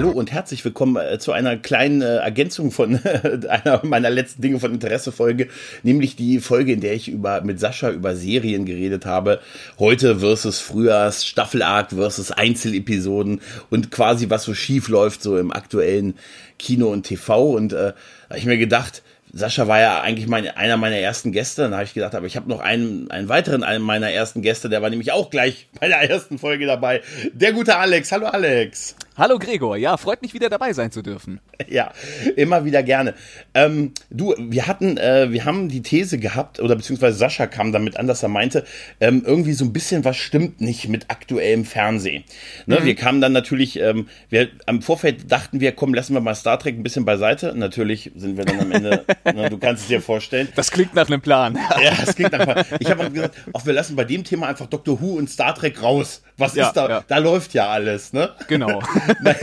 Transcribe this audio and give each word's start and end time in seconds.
Hallo 0.00 0.12
und 0.12 0.32
herzlich 0.32 0.64
willkommen 0.64 0.96
äh, 0.96 1.18
zu 1.18 1.32
einer 1.32 1.58
kleinen 1.58 2.00
äh, 2.00 2.16
Ergänzung 2.16 2.70
von 2.70 2.98
einer 3.48 3.84
meiner 3.84 4.08
letzten 4.08 4.40
Dinge 4.40 4.58
von 4.58 4.72
Interesse-Folge, 4.72 5.48
nämlich 5.82 6.16
die 6.16 6.40
Folge, 6.40 6.72
in 6.72 6.80
der 6.80 6.94
ich 6.94 7.08
über, 7.08 7.42
mit 7.42 7.60
Sascha 7.60 7.90
über 7.90 8.16
Serien 8.16 8.64
geredet 8.64 9.04
habe. 9.04 9.40
Heute 9.78 10.20
versus 10.20 10.58
Frühjahrs, 10.58 11.26
Staffelarc 11.26 11.90
versus 11.90 12.30
Einzelepisoden 12.32 13.42
und 13.68 13.90
quasi 13.90 14.30
was 14.30 14.44
so 14.44 14.54
schief 14.54 14.88
läuft 14.88 15.22
so 15.22 15.36
im 15.36 15.52
aktuellen 15.52 16.14
Kino 16.58 16.88
und 16.88 17.02
TV. 17.02 17.50
Und 17.50 17.74
äh, 17.74 17.92
habe 18.30 18.38
ich 18.38 18.46
mir 18.46 18.56
gedacht, 18.56 19.02
Sascha 19.34 19.68
war 19.68 19.80
ja 19.80 20.00
eigentlich 20.00 20.28
mein, 20.28 20.48
einer 20.48 20.78
meiner 20.78 20.96
ersten 20.96 21.30
Gäste. 21.30 21.62
Dann 21.62 21.74
habe 21.74 21.84
ich 21.84 21.92
gedacht, 21.92 22.14
aber 22.14 22.24
ich 22.24 22.36
habe 22.36 22.48
noch 22.48 22.60
einen, 22.60 23.10
einen 23.10 23.28
weiteren 23.28 23.62
einen 23.62 23.84
meiner 23.84 24.10
ersten 24.10 24.40
Gäste, 24.40 24.70
der 24.70 24.80
war 24.80 24.88
nämlich 24.88 25.12
auch 25.12 25.28
gleich 25.28 25.68
bei 25.78 25.88
der 25.88 26.08
ersten 26.08 26.38
Folge 26.38 26.64
dabei. 26.64 27.02
Der 27.32 27.52
gute 27.52 27.76
Alex. 27.76 28.10
Hallo 28.12 28.26
Alex. 28.26 28.96
Hallo 29.16 29.40
Gregor, 29.40 29.76
ja, 29.76 29.96
freut 29.96 30.22
mich 30.22 30.34
wieder 30.34 30.48
dabei 30.48 30.72
sein 30.72 30.92
zu 30.92 31.02
dürfen. 31.02 31.40
Ja, 31.68 31.92
immer 32.36 32.64
wieder 32.64 32.82
gerne. 32.82 33.14
Ähm, 33.54 33.92
du, 34.08 34.34
wir 34.38 34.66
hatten, 34.66 34.96
äh, 34.96 35.30
wir 35.30 35.44
haben 35.44 35.68
die 35.68 35.82
These 35.82 36.18
gehabt, 36.18 36.58
oder 36.58 36.74
beziehungsweise 36.74 37.16
Sascha 37.16 37.46
kam 37.46 37.70
damit 37.70 37.96
an, 37.96 38.06
dass 38.06 38.22
er 38.22 38.28
meinte, 38.30 38.64
ähm, 38.98 39.22
irgendwie 39.24 39.52
so 39.52 39.66
ein 39.66 39.72
bisschen 39.72 40.04
was 40.04 40.16
stimmt 40.16 40.60
nicht 40.60 40.88
mit 40.88 41.10
aktuellem 41.10 41.64
Fernsehen. 41.64 42.24
Ne, 42.66 42.80
mhm. 42.80 42.84
Wir 42.86 42.94
kamen 42.96 43.20
dann 43.20 43.32
natürlich, 43.32 43.78
ähm, 43.78 44.08
wir 44.30 44.48
am 44.66 44.82
Vorfeld 44.82 45.30
dachten 45.30 45.60
wir, 45.60 45.72
komm, 45.72 45.94
lassen 45.94 46.14
wir 46.14 46.20
mal 46.20 46.34
Star 46.34 46.58
Trek 46.58 46.76
ein 46.76 46.82
bisschen 46.82 47.04
beiseite. 47.04 47.54
Natürlich 47.54 48.10
sind 48.16 48.36
wir 48.36 48.46
dann 48.46 48.58
am 48.58 48.72
Ende, 48.72 49.04
ne, 49.24 49.50
du 49.50 49.58
kannst 49.58 49.82
es 49.82 49.88
dir 49.88 50.00
vorstellen. 50.00 50.48
Das 50.56 50.70
klingt 50.70 50.94
nach 50.94 51.06
einem 51.06 51.20
Plan. 51.20 51.56
ja, 51.82 51.92
das 51.94 52.16
klingt 52.16 52.32
nach 52.32 52.40
einem 52.40 52.64
Plan. 52.64 52.78
Ich 52.80 52.90
habe 52.90 53.10
gesagt, 53.10 53.36
auch 53.52 53.66
wir 53.66 53.74
lassen 53.74 53.94
bei 53.94 54.04
dem 54.04 54.24
Thema 54.24 54.48
einfach 54.48 54.66
Doctor 54.66 55.00
Who 55.00 55.18
und 55.18 55.28
Star 55.30 55.54
Trek 55.54 55.82
raus. 55.82 56.22
Was 56.40 56.54
ja, 56.54 56.68
ist 56.68 56.72
da? 56.74 56.88
Ja. 56.88 57.04
Da 57.06 57.18
läuft 57.18 57.52
ja 57.54 57.68
alles, 57.68 58.12
ne? 58.12 58.30
Genau. 58.48 58.82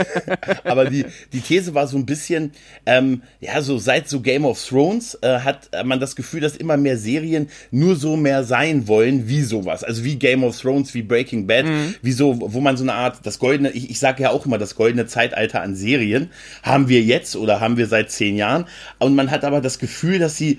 Aber 0.64 0.86
die, 0.86 1.06
die 1.32 1.40
These 1.40 1.74
war 1.74 1.86
so 1.86 1.96
ein 1.96 2.04
bisschen, 2.04 2.52
ähm, 2.86 3.22
ja, 3.40 3.62
so 3.62 3.78
seit 3.78 4.08
so 4.08 4.20
Game 4.20 4.44
of 4.44 4.62
Thrones 4.62 5.16
äh, 5.22 5.38
hat 5.40 5.70
man 5.84 6.00
das 6.00 6.16
Gefühl, 6.16 6.40
dass 6.40 6.56
immer 6.56 6.76
mehr 6.76 6.98
Serien 6.98 7.48
nur 7.70 7.94
so 7.94 8.16
mehr 8.16 8.42
sein 8.42 8.88
wollen 8.88 9.28
wie 9.28 9.42
sowas. 9.42 9.84
Also 9.84 10.04
wie 10.04 10.16
Game 10.16 10.42
of 10.42 10.60
Thrones, 10.60 10.92
wie 10.94 11.02
Breaking 11.02 11.46
Bad, 11.46 11.66
mhm. 11.66 11.94
wie 12.02 12.12
so, 12.12 12.36
wo 12.40 12.60
man 12.60 12.76
so 12.76 12.82
eine 12.82 12.94
Art, 12.94 13.20
das 13.22 13.38
goldene, 13.38 13.70
ich, 13.70 13.90
ich 13.90 13.98
sage 14.00 14.24
ja 14.24 14.30
auch 14.30 14.44
immer, 14.44 14.58
das 14.58 14.74
goldene 14.74 15.06
Zeitalter 15.06 15.62
an 15.62 15.76
Serien 15.76 16.30
haben 16.64 16.88
wir 16.88 17.02
jetzt 17.02 17.36
oder 17.36 17.60
haben 17.60 17.76
wir 17.76 17.86
seit 17.86 18.10
zehn 18.10 18.36
Jahren. 18.36 18.66
Und 18.98 19.14
man 19.14 19.30
hat 19.30 19.44
aber 19.44 19.60
das 19.60 19.78
Gefühl, 19.78 20.18
dass 20.18 20.36
sie 20.36 20.58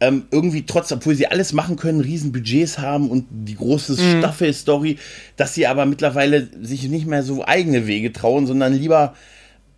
ähm, 0.00 0.26
irgendwie 0.30 0.64
trotz, 0.64 0.92
obwohl 0.92 1.14
sie 1.14 1.26
alles 1.26 1.52
machen 1.52 1.76
können, 1.76 2.00
riesen 2.00 2.32
Budgets 2.32 2.78
haben 2.78 3.10
und 3.10 3.26
die 3.30 3.56
große 3.56 3.92
mhm. 3.92 4.18
Staffel-Story, 4.18 4.98
dass 5.36 5.54
sie 5.54 5.66
aber 5.66 5.86
mittlerweile 5.86 6.48
sich 6.62 6.88
nicht 6.88 7.06
mehr 7.06 7.22
so 7.22 7.44
eigene 7.44 7.86
Wege 7.86 8.12
trauen, 8.12 8.46
sondern 8.46 8.72
lieber 8.72 9.14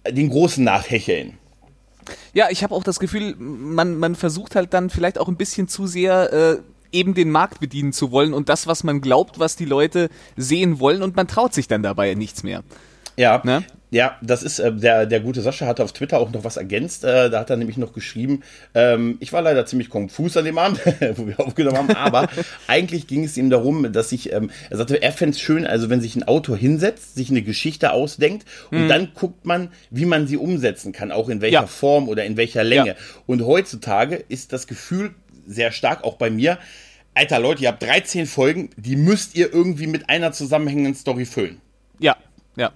den 0.09 0.31
Großen 0.31 0.63
nachhecheln. 0.63 1.35
Ja, 2.33 2.48
ich 2.51 2.63
habe 2.63 2.75
auch 2.75 2.85
das 2.85 2.98
Gefühl, 2.98 3.35
man, 3.39 3.97
man 3.97 4.15
versucht 4.15 4.57
halt 4.57 4.75
dann 4.75 4.91
vielleicht 4.91 5.19
auch 5.19 5.29
ein 5.29 5.37
bisschen 5.37 5.69
zu 5.69 5.87
sehr 5.87 6.33
äh, 6.33 6.59
eben 6.93 7.15
den 7.15 7.31
Markt 7.31 7.61
bedienen 7.61 7.93
zu 7.93 8.11
wollen 8.11 8.35
und 8.35 8.48
das, 8.48 8.67
was 8.67 8.85
man 8.85 9.01
glaubt, 9.01 9.39
was 9.39 9.57
die 9.57 9.65
Leute 9.65 10.09
sehen 10.37 10.81
wollen 10.81 11.03
und 11.03 11.17
man 11.17 11.29
traut 11.29 11.55
sich 11.55 11.69
dann 11.69 11.83
dabei 11.83 12.15
nichts 12.15 12.43
mehr. 12.43 12.63
Ja, 13.17 13.41
ne? 13.45 13.65
Ja, 13.91 14.16
das 14.22 14.42
ist, 14.42 14.60
äh, 14.60 14.72
der, 14.72 15.06
der 15.06 15.20
gute 15.20 15.41
Sascha 15.41 15.66
hatte 15.66 15.83
auf 15.83 15.92
Twitter 15.92 16.19
auch 16.19 16.30
noch 16.30 16.44
was 16.44 16.56
ergänzt. 16.56 17.05
Äh, 17.05 17.28
da 17.28 17.40
hat 17.40 17.51
er 17.51 17.56
nämlich 17.56 17.77
noch 17.77 17.92
geschrieben, 17.92 18.42
ähm, 18.74 19.17
ich 19.20 19.33
war 19.33 19.42
leider 19.42 19.67
ziemlich 19.67 19.90
konfus 19.90 20.36
an 20.36 20.45
dem 20.45 20.58
Abend, 20.58 20.80
wo 21.17 21.27
wir 21.27 21.40
aufgenommen 21.40 21.77
haben, 21.77 21.90
aber 21.96 22.29
eigentlich 22.68 23.08
ging 23.08 23.24
es 23.24 23.36
ihm 23.36 23.50
darum, 23.50 23.92
dass 23.92 24.12
ich, 24.12 24.33
ähm, 24.33 24.50
er 24.70 24.77
sagte, 24.77 25.02
er 25.02 25.12
fände 25.12 25.34
es 25.34 25.40
schön, 25.40 25.67
also 25.67 25.90
wenn 25.90 26.00
sich 26.00 26.14
ein 26.14 26.23
Autor 26.23 26.56
hinsetzt, 26.56 27.17
sich 27.17 27.30
eine 27.30 27.42
Geschichte 27.42 27.92
ausdenkt 27.92 28.46
und 28.70 28.84
mhm. 28.84 28.89
dann 28.89 29.08
guckt 29.14 29.45
man, 29.45 29.70
wie 29.90 30.06
man 30.06 30.29
sie 30.29 30.36
umsetzen 30.36 30.92
kann, 30.92 31.11
auch 31.11 31.29
in 31.29 31.40
welcher 31.40 31.62
ja. 31.62 31.67
Form 31.67 32.08
oder 32.08 32.24
in 32.24 32.36
welcher 32.36 32.62
Länge. 32.62 32.90
Ja. 32.90 32.95
Und 33.27 33.45
heutzutage 33.45 34.17
ist 34.17 34.52
das 34.52 34.67
Gefühl 34.68 35.14
sehr 35.46 35.73
stark, 35.73 36.05
auch 36.05 36.14
bei 36.14 36.30
mir, 36.30 36.58
Alter 37.14 37.40
Leute, 37.40 37.64
ihr 37.64 37.68
habt 37.68 37.83
13 37.83 38.27
Folgen, 38.27 38.70
die 38.77 38.95
müsst 38.95 39.34
ihr 39.34 39.52
irgendwie 39.52 39.89
mit 39.89 40.08
einer 40.08 40.30
zusammenhängenden 40.30 40.95
Story 40.95 41.24
füllen. 41.24 41.61
Ja, 41.98 42.17
ja. 42.56 42.73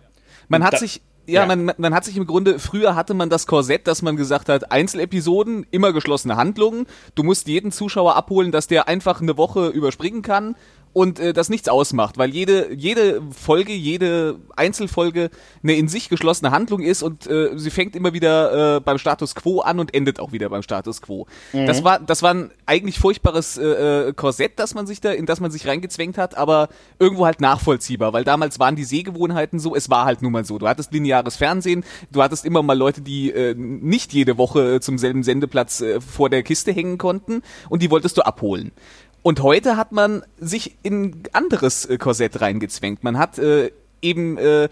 Man 0.58 0.64
hat 0.64 0.74
da, 0.74 0.78
sich 0.78 1.02
ja, 1.26 1.40
ja. 1.40 1.46
Man, 1.46 1.72
man 1.78 1.94
hat 1.94 2.04
sich 2.04 2.16
im 2.16 2.26
Grunde, 2.26 2.58
früher 2.58 2.94
hatte 2.94 3.14
man 3.14 3.30
das 3.30 3.46
Korsett, 3.46 3.86
dass 3.86 4.02
man 4.02 4.16
gesagt 4.16 4.48
hat, 4.48 4.70
Einzelepisoden, 4.70 5.66
immer 5.70 5.92
geschlossene 5.92 6.36
Handlungen. 6.36 6.86
Du 7.14 7.22
musst 7.22 7.48
jeden 7.48 7.72
Zuschauer 7.72 8.14
abholen, 8.16 8.52
dass 8.52 8.66
der 8.66 8.88
einfach 8.88 9.22
eine 9.22 9.36
Woche 9.38 9.68
überspringen 9.68 10.22
kann 10.22 10.54
und 10.94 11.18
äh, 11.18 11.32
das 11.32 11.50
nichts 11.50 11.68
ausmacht, 11.68 12.16
weil 12.16 12.30
jede, 12.30 12.72
jede 12.72 13.20
Folge, 13.32 13.72
jede 13.72 14.36
Einzelfolge 14.56 15.28
eine 15.62 15.74
in 15.74 15.88
sich 15.88 16.08
geschlossene 16.08 16.52
Handlung 16.52 16.80
ist 16.80 17.02
und 17.02 17.26
äh, 17.26 17.50
sie 17.58 17.70
fängt 17.70 17.96
immer 17.96 18.14
wieder 18.14 18.76
äh, 18.76 18.80
beim 18.80 18.98
Status 18.98 19.34
quo 19.34 19.60
an 19.60 19.80
und 19.80 19.92
endet 19.92 20.20
auch 20.20 20.32
wieder 20.32 20.48
beim 20.48 20.62
Status 20.62 21.02
quo. 21.02 21.26
Mhm. 21.52 21.66
Das 21.66 21.82
war, 21.82 21.98
das 21.98 22.22
war 22.22 22.32
ein 22.32 22.52
eigentlich 22.64 22.98
furchtbares 22.98 23.58
äh, 23.58 24.08
äh, 24.08 24.12
Korsett, 24.12 24.58
das 24.58 24.74
man 24.74 24.86
sich 24.86 25.00
da, 25.00 25.10
in 25.10 25.26
das 25.26 25.40
man 25.40 25.50
sich 25.50 25.66
reingezwängt 25.66 26.16
hat, 26.16 26.36
aber 26.36 26.68
irgendwo 27.00 27.26
halt 27.26 27.40
nachvollziehbar, 27.40 28.12
weil 28.12 28.22
damals 28.22 28.60
waren 28.60 28.76
die 28.76 28.84
Sehgewohnheiten 28.84 29.58
so, 29.58 29.74
es 29.74 29.90
war 29.90 30.04
halt 30.04 30.22
nun 30.22 30.30
mal 30.30 30.44
so. 30.44 30.58
Du 30.58 30.68
hattest 30.68 30.92
lineares 30.92 31.34
Fernsehen, 31.34 31.84
du 32.12 32.22
hattest 32.22 32.44
immer 32.44 32.62
mal 32.62 32.78
Leute, 32.78 33.02
die 33.02 33.32
äh, 33.32 33.54
nicht 33.56 34.12
jede 34.12 34.38
Woche 34.38 34.76
äh, 34.76 34.80
zum 34.80 34.96
selben 34.98 35.24
Sendeplatz 35.24 35.80
äh, 35.80 36.00
vor 36.00 36.30
der 36.30 36.44
Kiste 36.44 36.70
hängen 36.70 36.98
konnten 36.98 37.42
und 37.68 37.82
die 37.82 37.90
wolltest 37.90 38.16
du 38.16 38.22
abholen. 38.22 38.70
Und 39.24 39.42
heute 39.42 39.78
hat 39.78 39.90
man 39.90 40.22
sich 40.38 40.76
in 40.82 41.02
ein 41.02 41.22
anderes 41.32 41.86
äh, 41.86 41.96
Korsett 41.96 42.42
reingezwängt. 42.42 43.02
Man 43.02 43.16
hat 43.16 43.38
äh, 43.38 43.70
eben 44.02 44.36
äh, 44.36 44.68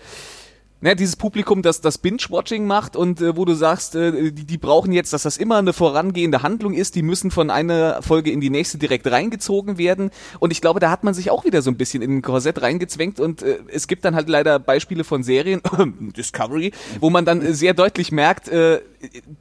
ne, 0.83 0.95
dieses 0.95 1.17
Publikum, 1.17 1.63
das 1.63 1.81
das 1.81 1.97
Binge-Watching 1.97 2.67
macht 2.67 2.97
und 2.97 3.21
äh, 3.21 3.37
wo 3.37 3.45
du 3.45 3.55
sagst, 3.55 3.95
äh, 3.95 4.31
die, 4.33 4.45
die 4.45 4.59
brauchen 4.59 4.93
jetzt, 4.93 5.13
dass 5.13 5.23
das 5.23 5.39
immer 5.39 5.57
eine 5.57 5.73
vorangehende 5.73 6.43
Handlung 6.43 6.75
ist, 6.75 6.95
die 6.95 7.03
müssen 7.03 7.31
von 7.31 7.49
einer 7.49 8.03
Folge 8.03 8.31
in 8.31 8.41
die 8.41 8.51
nächste 8.51 8.77
direkt 8.77 9.11
reingezogen 9.11 9.79
werden. 9.79 10.11
Und 10.41 10.51
ich 10.51 10.61
glaube, 10.61 10.81
da 10.81 10.91
hat 10.91 11.05
man 11.05 11.15
sich 11.15 11.31
auch 11.31 11.45
wieder 11.45 11.63
so 11.63 11.71
ein 11.71 11.77
bisschen 11.77 12.03
in 12.03 12.19
ein 12.19 12.23
Korsett 12.23 12.61
reingezwängt 12.61 13.21
und 13.21 13.43
äh, 13.43 13.61
es 13.69 13.87
gibt 13.87 14.05
dann 14.05 14.15
halt 14.15 14.29
leider 14.29 14.59
Beispiele 14.59 15.05
von 15.05 15.23
Serien, 15.23 15.63
Discovery, 16.17 16.73
wo 17.01 17.09
man 17.09 17.25
dann 17.25 17.55
sehr 17.55 17.75
deutlich 17.75 18.13
merkt, 18.13 18.49
äh, 18.49 18.81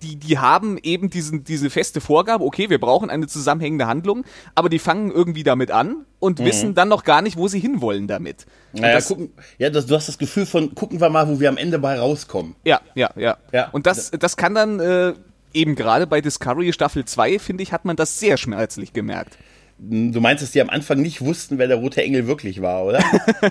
die, 0.02 0.16
die 0.16 0.38
haben 0.38 0.78
eben 0.81 1.09
diesen, 1.09 1.44
diese 1.44 1.69
feste 1.69 2.02
Vorgabe, 2.02 2.44
okay, 2.44 2.69
wir 2.69 2.79
brauchen 2.79 3.09
eine 3.09 3.28
zusammenhängende 3.28 3.88
Handlung, 3.88 4.23
aber 4.56 4.69
die 4.69 4.79
fangen 4.79 5.12
irgendwie 5.12 5.44
damit 5.44 5.72
an 5.72 6.06
und 6.22 6.40
mhm. 6.40 6.46
wissen 6.46 6.76
dann 6.76 6.88
noch 6.88 7.04
gar 7.04 7.22
nicht, 7.22 7.36
wo 7.36 7.50
sie 7.50 7.59
hinwollen 7.59 8.08
damit. 8.08 8.46
Naja, 8.72 8.94
das, 8.94 9.08
gucken, 9.09 9.34
ja 9.58 9.70
das, 9.70 9.88
du 9.88 9.96
hast 9.96 10.08
das 10.08 10.18
Gefühl 10.18 10.46
von, 10.46 10.74
gucken 10.74 11.02
wir 11.02 11.09
mal, 11.09 11.28
wo 11.28 11.42
wir 11.42 11.50
am 11.50 11.58
Ende 11.58 11.80
bei 11.80 12.00
rauskommen. 12.00 12.56
Ja, 12.64 12.80
ja, 12.96 13.09
ja. 13.18 13.38
ja. 13.52 13.70
Und 13.72 13.88
das, 13.88 14.12
das 14.12 14.38
kann 14.38 14.56
dann 14.56 14.80
äh, 14.80 15.14
eben 15.54 15.76
gerade 15.76 16.08
bei 16.08 16.22
Discovery 16.22 16.72
Staffel 16.72 17.04
2, 17.04 17.40
finde 17.40 17.64
ich, 17.64 17.74
hat 17.74 17.84
man 17.84 17.96
das 17.96 18.20
sehr 18.20 18.38
schmerzlich 18.38 18.94
gemerkt. 18.94 19.38
Du 19.84 20.22
meinst, 20.22 20.44
dass 20.44 20.52
die 20.52 20.62
am 20.62 20.69
Anfang 20.69 21.02
nicht 21.02 21.22
wussten, 21.22 21.58
wer 21.58 21.68
der 21.68 21.78
rote 21.78 22.03
Engel 22.03 22.28
wirklich 22.28 22.62
war, 22.62 22.86
oder? 22.86 23.03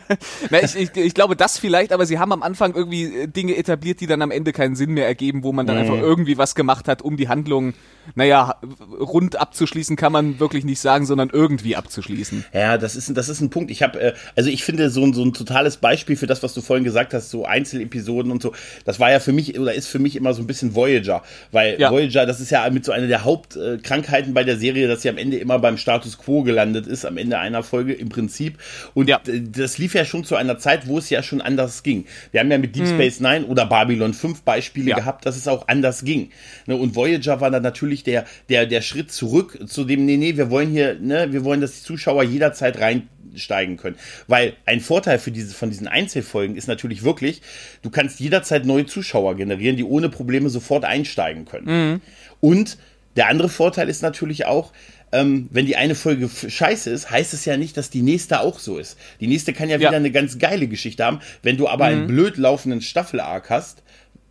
Na, 0.50 0.62
ich, 0.62 0.76
ich, 0.76 0.96
ich, 0.96 1.12
glaube 1.12 1.34
das 1.34 1.58
vielleicht, 1.58 1.92
aber 1.92 2.06
sie 2.06 2.20
haben 2.20 2.30
am 2.30 2.44
Anfang 2.44 2.72
irgendwie 2.72 3.22
äh, 3.22 3.26
Dinge 3.26 3.56
etabliert, 3.56 4.00
die 4.00 4.06
dann 4.06 4.22
am 4.22 4.30
Ende 4.30 4.52
keinen 4.52 4.76
Sinn 4.76 4.92
mehr 4.92 5.08
ergeben, 5.08 5.42
wo 5.42 5.52
man 5.52 5.66
dann 5.66 5.74
mhm. 5.74 5.82
einfach 5.82 6.00
irgendwie 6.00 6.38
was 6.38 6.54
gemacht 6.54 6.86
hat, 6.86 7.02
um 7.02 7.16
die 7.16 7.28
Handlung 7.28 7.74
naja, 8.14 8.56
rund 8.98 9.36
abzuschließen 9.36 9.96
kann 9.96 10.12
man 10.12 10.40
wirklich 10.40 10.64
nicht 10.64 10.80
sagen, 10.80 11.06
sondern 11.06 11.30
irgendwie 11.32 11.76
abzuschließen. 11.76 12.44
Ja, 12.52 12.78
das 12.78 12.96
ist, 12.96 13.16
das 13.16 13.28
ist 13.28 13.40
ein 13.40 13.50
Punkt. 13.50 13.70
Ich 13.70 13.82
habe, 13.82 14.00
äh, 14.00 14.12
also 14.36 14.50
ich 14.50 14.64
finde 14.64 14.90
so 14.90 15.04
ein, 15.04 15.12
so 15.12 15.22
ein 15.22 15.32
totales 15.32 15.76
Beispiel 15.76 16.16
für 16.16 16.26
das, 16.26 16.42
was 16.42 16.54
du 16.54 16.60
vorhin 16.60 16.84
gesagt 16.84 17.14
hast, 17.14 17.30
so 17.30 17.44
Einzelepisoden 17.44 18.32
und 18.32 18.42
so, 18.42 18.52
das 18.84 19.00
war 19.00 19.10
ja 19.10 19.20
für 19.20 19.32
mich 19.32 19.58
oder 19.58 19.74
ist 19.74 19.88
für 19.88 19.98
mich 19.98 20.16
immer 20.16 20.34
so 20.34 20.42
ein 20.42 20.46
bisschen 20.46 20.74
Voyager, 20.74 21.22
weil 21.52 21.80
ja. 21.80 21.90
Voyager, 21.90 22.26
das 22.26 22.40
ist 22.40 22.50
ja 22.50 22.68
mit 22.70 22.84
so 22.84 22.92
einer 22.92 23.06
der 23.06 23.24
Hauptkrankheiten 23.24 24.34
bei 24.34 24.44
der 24.44 24.56
Serie, 24.56 24.88
dass 24.88 25.02
sie 25.02 25.08
am 25.08 25.18
Ende 25.18 25.36
immer 25.38 25.58
beim 25.58 25.76
Status 25.76 26.18
quo 26.20 26.42
gelandet 26.42 26.86
ist, 26.86 27.04
am 27.04 27.16
Ende 27.16 27.38
einer 27.38 27.62
Folge 27.62 27.92
im 27.92 28.08
Prinzip. 28.08 28.58
Und 28.94 29.08
ja. 29.08 29.20
das 29.24 29.78
lief 29.78 29.94
ja 29.94 30.04
schon 30.04 30.24
zu 30.24 30.36
einer 30.36 30.58
Zeit, 30.58 30.86
wo 30.86 30.98
es 30.98 31.10
ja 31.10 31.22
schon 31.22 31.40
anders 31.40 31.82
ging. 31.82 32.06
Wir 32.32 32.40
haben 32.40 32.50
ja 32.50 32.58
mit 32.58 32.76
Deep 32.76 32.84
mhm. 32.84 32.94
Space 32.94 33.20
Nine 33.20 33.46
oder 33.46 33.66
Babylon 33.66 34.14
5 34.14 34.42
Beispiele 34.42 34.90
ja. 34.90 34.96
gehabt, 34.96 35.26
dass 35.26 35.36
es 35.36 35.48
auch 35.48 35.68
anders 35.68 36.04
ging. 36.04 36.30
Ne, 36.66 36.76
und 36.76 36.94
Voyager 36.94 37.40
war 37.40 37.50
dann 37.50 37.62
natürlich 37.62 37.80
natürlich 37.90 38.04
der, 38.04 38.26
der, 38.48 38.66
der 38.66 38.82
Schritt 38.82 39.10
zurück 39.10 39.58
zu 39.66 39.84
dem, 39.84 40.04
nee, 40.04 40.16
nee, 40.16 40.36
wir 40.36 40.50
wollen 40.50 40.70
hier, 40.70 40.98
ne, 41.00 41.32
wir 41.32 41.44
wollen, 41.44 41.60
dass 41.60 41.78
die 41.78 41.82
Zuschauer 41.82 42.24
jederzeit 42.24 42.78
reinsteigen 42.78 43.76
können. 43.76 43.96
Weil 44.26 44.54
ein 44.66 44.80
Vorteil 44.80 45.18
für 45.18 45.30
diese, 45.30 45.54
von 45.54 45.70
diesen 45.70 45.88
Einzelfolgen 45.88 46.56
ist 46.56 46.68
natürlich 46.68 47.02
wirklich, 47.02 47.42
du 47.82 47.90
kannst 47.90 48.20
jederzeit 48.20 48.66
neue 48.66 48.86
Zuschauer 48.86 49.36
generieren, 49.36 49.76
die 49.76 49.84
ohne 49.84 50.08
Probleme 50.08 50.50
sofort 50.50 50.84
einsteigen 50.84 51.44
können. 51.44 51.92
Mhm. 51.92 52.00
Und 52.40 52.78
der 53.16 53.28
andere 53.28 53.48
Vorteil 53.48 53.88
ist 53.88 54.02
natürlich 54.02 54.46
auch, 54.46 54.72
ähm, 55.12 55.48
wenn 55.50 55.66
die 55.66 55.76
eine 55.76 55.94
Folge 55.94 56.28
scheiße 56.28 56.90
ist, 56.90 57.10
heißt 57.10 57.34
es 57.34 57.44
ja 57.44 57.56
nicht, 57.56 57.76
dass 57.76 57.90
die 57.90 58.02
nächste 58.02 58.40
auch 58.40 58.58
so 58.58 58.78
ist. 58.78 58.96
Die 59.20 59.26
nächste 59.26 59.52
kann 59.52 59.68
ja, 59.68 59.76
ja. 59.76 59.88
wieder 59.88 59.96
eine 59.96 60.12
ganz 60.12 60.38
geile 60.38 60.68
Geschichte 60.68 61.04
haben. 61.04 61.20
Wenn 61.42 61.56
du 61.56 61.68
aber 61.68 61.86
mhm. 61.86 61.92
einen 61.92 62.06
blöd 62.06 62.36
laufenden 62.36 62.80
Staffel-Arc 62.80 63.50
hast, 63.50 63.82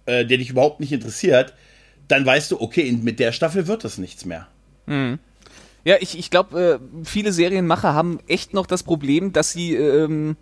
äh, 0.05 0.25
der 0.25 0.37
dich 0.37 0.49
überhaupt 0.49 0.79
nicht 0.79 0.91
interessiert, 0.91 1.53
dann 2.07 2.25
weißt 2.25 2.51
du, 2.51 2.61
okay, 2.61 2.91
mit 2.91 3.19
der 3.19 3.31
Staffel 3.31 3.67
wird 3.67 3.83
das 3.83 3.97
nichts 3.97 4.25
mehr. 4.25 4.47
Mhm. 4.85 5.19
Ja, 5.83 5.95
ich, 5.99 6.17
ich 6.17 6.29
glaube, 6.29 6.79
äh, 6.81 7.05
viele 7.05 7.31
Serienmacher 7.31 7.93
haben 7.93 8.19
echt 8.27 8.53
noch 8.53 8.65
das 8.65 8.83
Problem, 8.83 9.33
dass 9.33 9.51
sie 9.51 9.75
ähm, 9.75 10.35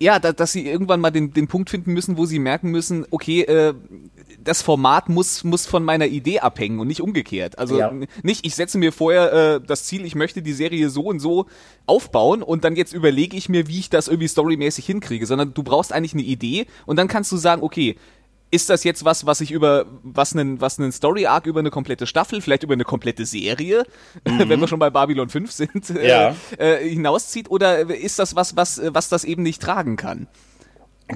ja, 0.00 0.18
da, 0.18 0.32
dass 0.32 0.52
sie 0.52 0.66
irgendwann 0.66 1.00
mal 1.00 1.10
den, 1.10 1.32
den 1.34 1.46
Punkt 1.46 1.68
finden 1.68 1.92
müssen, 1.92 2.16
wo 2.16 2.24
sie 2.24 2.38
merken 2.38 2.70
müssen, 2.70 3.06
okay, 3.10 3.42
äh, 3.42 3.74
das 4.42 4.62
Format 4.62 5.08
muss, 5.08 5.44
muss 5.44 5.66
von 5.66 5.84
meiner 5.84 6.06
Idee 6.06 6.40
abhängen 6.40 6.80
und 6.80 6.88
nicht 6.88 7.00
umgekehrt. 7.00 7.58
Also 7.58 7.78
ja. 7.78 7.92
nicht, 8.22 8.46
ich 8.46 8.54
setze 8.54 8.78
mir 8.78 8.92
vorher 8.92 9.32
äh, 9.32 9.60
das 9.64 9.84
Ziel, 9.84 10.04
ich 10.04 10.14
möchte 10.14 10.42
die 10.42 10.52
Serie 10.52 10.90
so 10.90 11.02
und 11.02 11.20
so 11.20 11.46
aufbauen 11.86 12.42
und 12.42 12.64
dann 12.64 12.76
jetzt 12.76 12.92
überlege 12.92 13.36
ich 13.36 13.48
mir, 13.48 13.68
wie 13.68 13.78
ich 13.78 13.90
das 13.90 14.08
irgendwie 14.08 14.28
storymäßig 14.28 14.86
hinkriege, 14.86 15.26
sondern 15.26 15.54
du 15.54 15.62
brauchst 15.62 15.92
eigentlich 15.92 16.14
eine 16.14 16.22
Idee 16.22 16.66
und 16.86 16.96
dann 16.96 17.08
kannst 17.08 17.30
du 17.32 17.36
sagen, 17.36 17.62
okay, 17.62 17.96
ist 18.50 18.68
das 18.68 18.82
jetzt 18.84 19.04
was, 19.04 19.26
was 19.26 19.40
ich 19.40 19.52
über, 19.52 19.86
was 20.02 20.34
einen, 20.34 20.60
was 20.60 20.78
einen 20.78 20.92
Story 20.92 21.26
Arc 21.26 21.46
über 21.46 21.60
eine 21.60 21.70
komplette 21.70 22.06
Staffel, 22.06 22.40
vielleicht 22.40 22.64
über 22.64 22.74
eine 22.74 22.84
komplette 22.84 23.24
Serie, 23.24 23.84
mhm. 24.26 24.48
wenn 24.48 24.60
wir 24.60 24.68
schon 24.68 24.80
bei 24.80 24.90
Babylon 24.90 25.28
5 25.28 25.52
sind, 25.52 25.90
äh, 25.90 26.08
ja. 26.08 26.36
äh, 26.58 26.88
hinauszieht? 26.88 27.50
Oder 27.50 27.88
ist 27.94 28.18
das 28.18 28.34
was, 28.34 28.56
was, 28.56 28.80
was 28.84 29.08
das 29.08 29.24
eben 29.24 29.42
nicht 29.42 29.62
tragen 29.62 29.96
kann? 29.96 30.26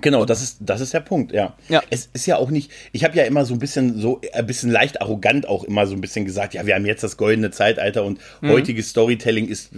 Genau, 0.01 0.25
das 0.25 0.43
ist, 0.43 0.59
das 0.61 0.81
ist 0.81 0.93
der 0.95 1.01
Punkt, 1.01 1.33
ja. 1.33 1.55
ja. 1.69 1.83
Es 1.91 2.09
ist 2.13 2.27
ja 2.27 2.37
auch 2.37 2.51
nicht, 2.51 2.71
ich 2.93 3.05
habe 3.05 3.17
ja 3.17 3.25
immer 3.25 3.45
so 3.45 3.55
ein 3.55 3.59
bisschen, 3.59 4.01
so 4.01 4.21
ein 4.33 4.47
bisschen 4.47 4.71
leicht 4.71 5.01
arrogant 5.01 5.49
auch 5.49 5.65
immer 5.65 5.87
so 5.87 5.95
ein 5.95 6.01
bisschen 6.01 6.25
gesagt, 6.25 6.55
ja, 6.55 6.67
wir 6.67 6.75
haben 6.75 6.87
jetzt 6.87 7.05
das 7.05 7.17
goldene 7.17 7.51
Zeitalter 7.51 8.05
und 8.05 8.19
mhm. 8.41 8.51
heutiges 8.51 8.91
Storytelling 8.91 9.49
ist 9.49 9.71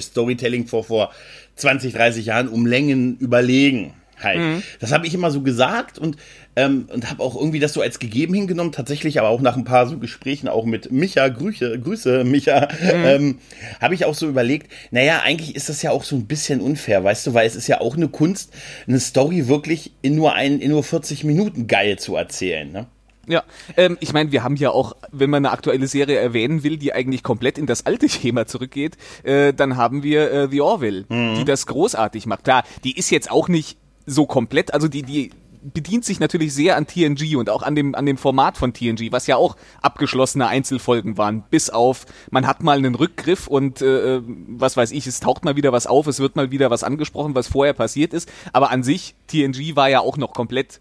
Storytelling 0.00 0.66
vor, 0.66 0.84
vor 0.84 1.12
20, 1.56 1.92
30 1.92 2.26
Jahren 2.26 2.48
um 2.48 2.66
Längen 2.66 3.18
überlegen 3.18 3.94
halt. 4.22 4.38
Mhm. 4.38 4.62
Das 4.78 4.92
habe 4.92 5.06
ich 5.06 5.14
immer 5.14 5.30
so 5.30 5.42
gesagt 5.42 5.98
und, 5.98 6.16
ähm, 6.56 6.88
und 6.92 7.10
habe 7.10 7.22
auch 7.22 7.36
irgendwie 7.36 7.60
das 7.60 7.72
so 7.72 7.80
als 7.80 7.98
gegeben 7.98 8.34
hingenommen, 8.34 8.72
tatsächlich, 8.72 9.18
aber 9.18 9.28
auch 9.28 9.40
nach 9.40 9.56
ein 9.56 9.64
paar 9.64 9.86
so 9.86 9.98
Gesprächen 9.98 10.48
auch 10.48 10.64
mit 10.64 10.92
Micha, 10.92 11.28
Grüße, 11.28 11.78
Grüße 11.78 12.24
Micha, 12.24 12.68
mhm. 12.80 13.04
ähm, 13.04 13.38
habe 13.80 13.94
ich 13.94 14.04
auch 14.04 14.14
so 14.14 14.28
überlegt, 14.28 14.70
naja, 14.90 15.20
eigentlich 15.24 15.56
ist 15.56 15.68
das 15.68 15.82
ja 15.82 15.90
auch 15.90 16.04
so 16.04 16.16
ein 16.16 16.26
bisschen 16.26 16.60
unfair, 16.60 17.04
weißt 17.04 17.26
du, 17.26 17.34
weil 17.34 17.46
es 17.46 17.56
ist 17.56 17.66
ja 17.66 17.80
auch 17.80 17.96
eine 17.96 18.08
Kunst, 18.08 18.52
eine 18.86 19.00
Story 19.00 19.48
wirklich 19.48 19.92
in 20.02 20.14
nur, 20.14 20.34
ein, 20.34 20.60
in 20.60 20.70
nur 20.70 20.84
40 20.84 21.24
Minuten 21.24 21.66
geil 21.66 21.98
zu 21.98 22.16
erzählen, 22.16 22.70
ne? 22.70 22.86
Ja, 23.30 23.44
ähm, 23.76 23.96
ich 24.00 24.12
meine, 24.12 24.32
wir 24.32 24.42
haben 24.42 24.56
ja 24.56 24.70
auch, 24.70 24.96
wenn 25.12 25.30
man 25.30 25.44
eine 25.44 25.52
aktuelle 25.52 25.86
Serie 25.86 26.18
erwähnen 26.18 26.64
will, 26.64 26.78
die 26.78 26.92
eigentlich 26.92 27.22
komplett 27.22 27.58
in 27.58 27.66
das 27.66 27.86
alte 27.86 28.06
Thema 28.08 28.46
zurückgeht, 28.46 28.96
äh, 29.22 29.52
dann 29.52 29.76
haben 29.76 30.02
wir 30.02 30.32
äh, 30.32 30.48
The 30.50 30.60
Orville, 30.60 31.04
mhm. 31.08 31.36
die 31.36 31.44
das 31.44 31.66
großartig 31.66 32.26
macht. 32.26 32.44
Klar, 32.44 32.64
die 32.82 32.98
ist 32.98 33.10
jetzt 33.10 33.30
auch 33.30 33.48
nicht 33.48 33.78
so 34.10 34.26
komplett, 34.26 34.74
also 34.74 34.88
die, 34.88 35.02
die 35.02 35.30
bedient 35.62 36.04
sich 36.04 36.20
natürlich 36.20 36.54
sehr 36.54 36.76
an 36.76 36.86
TNG 36.86 37.36
und 37.36 37.50
auch 37.50 37.62
an 37.62 37.74
dem, 37.74 37.94
an 37.94 38.06
dem 38.06 38.16
Format 38.16 38.56
von 38.56 38.72
TNG, 38.72 39.12
was 39.12 39.26
ja 39.26 39.36
auch 39.36 39.56
abgeschlossene 39.82 40.46
Einzelfolgen 40.46 41.18
waren, 41.18 41.42
bis 41.50 41.70
auf, 41.70 42.06
man 42.30 42.46
hat 42.46 42.62
mal 42.62 42.78
einen 42.78 42.94
Rückgriff 42.94 43.46
und 43.46 43.82
äh, 43.82 44.20
was 44.24 44.76
weiß 44.76 44.90
ich, 44.92 45.06
es 45.06 45.20
taucht 45.20 45.44
mal 45.44 45.56
wieder 45.56 45.72
was 45.72 45.86
auf, 45.86 46.06
es 46.06 46.18
wird 46.18 46.36
mal 46.36 46.50
wieder 46.50 46.70
was 46.70 46.82
angesprochen, 46.82 47.34
was 47.34 47.48
vorher 47.48 47.74
passiert 47.74 48.14
ist, 48.14 48.30
aber 48.52 48.70
an 48.70 48.82
sich, 48.82 49.14
TNG 49.26 49.76
war 49.76 49.88
ja 49.90 50.00
auch 50.00 50.16
noch 50.16 50.32
komplett 50.32 50.80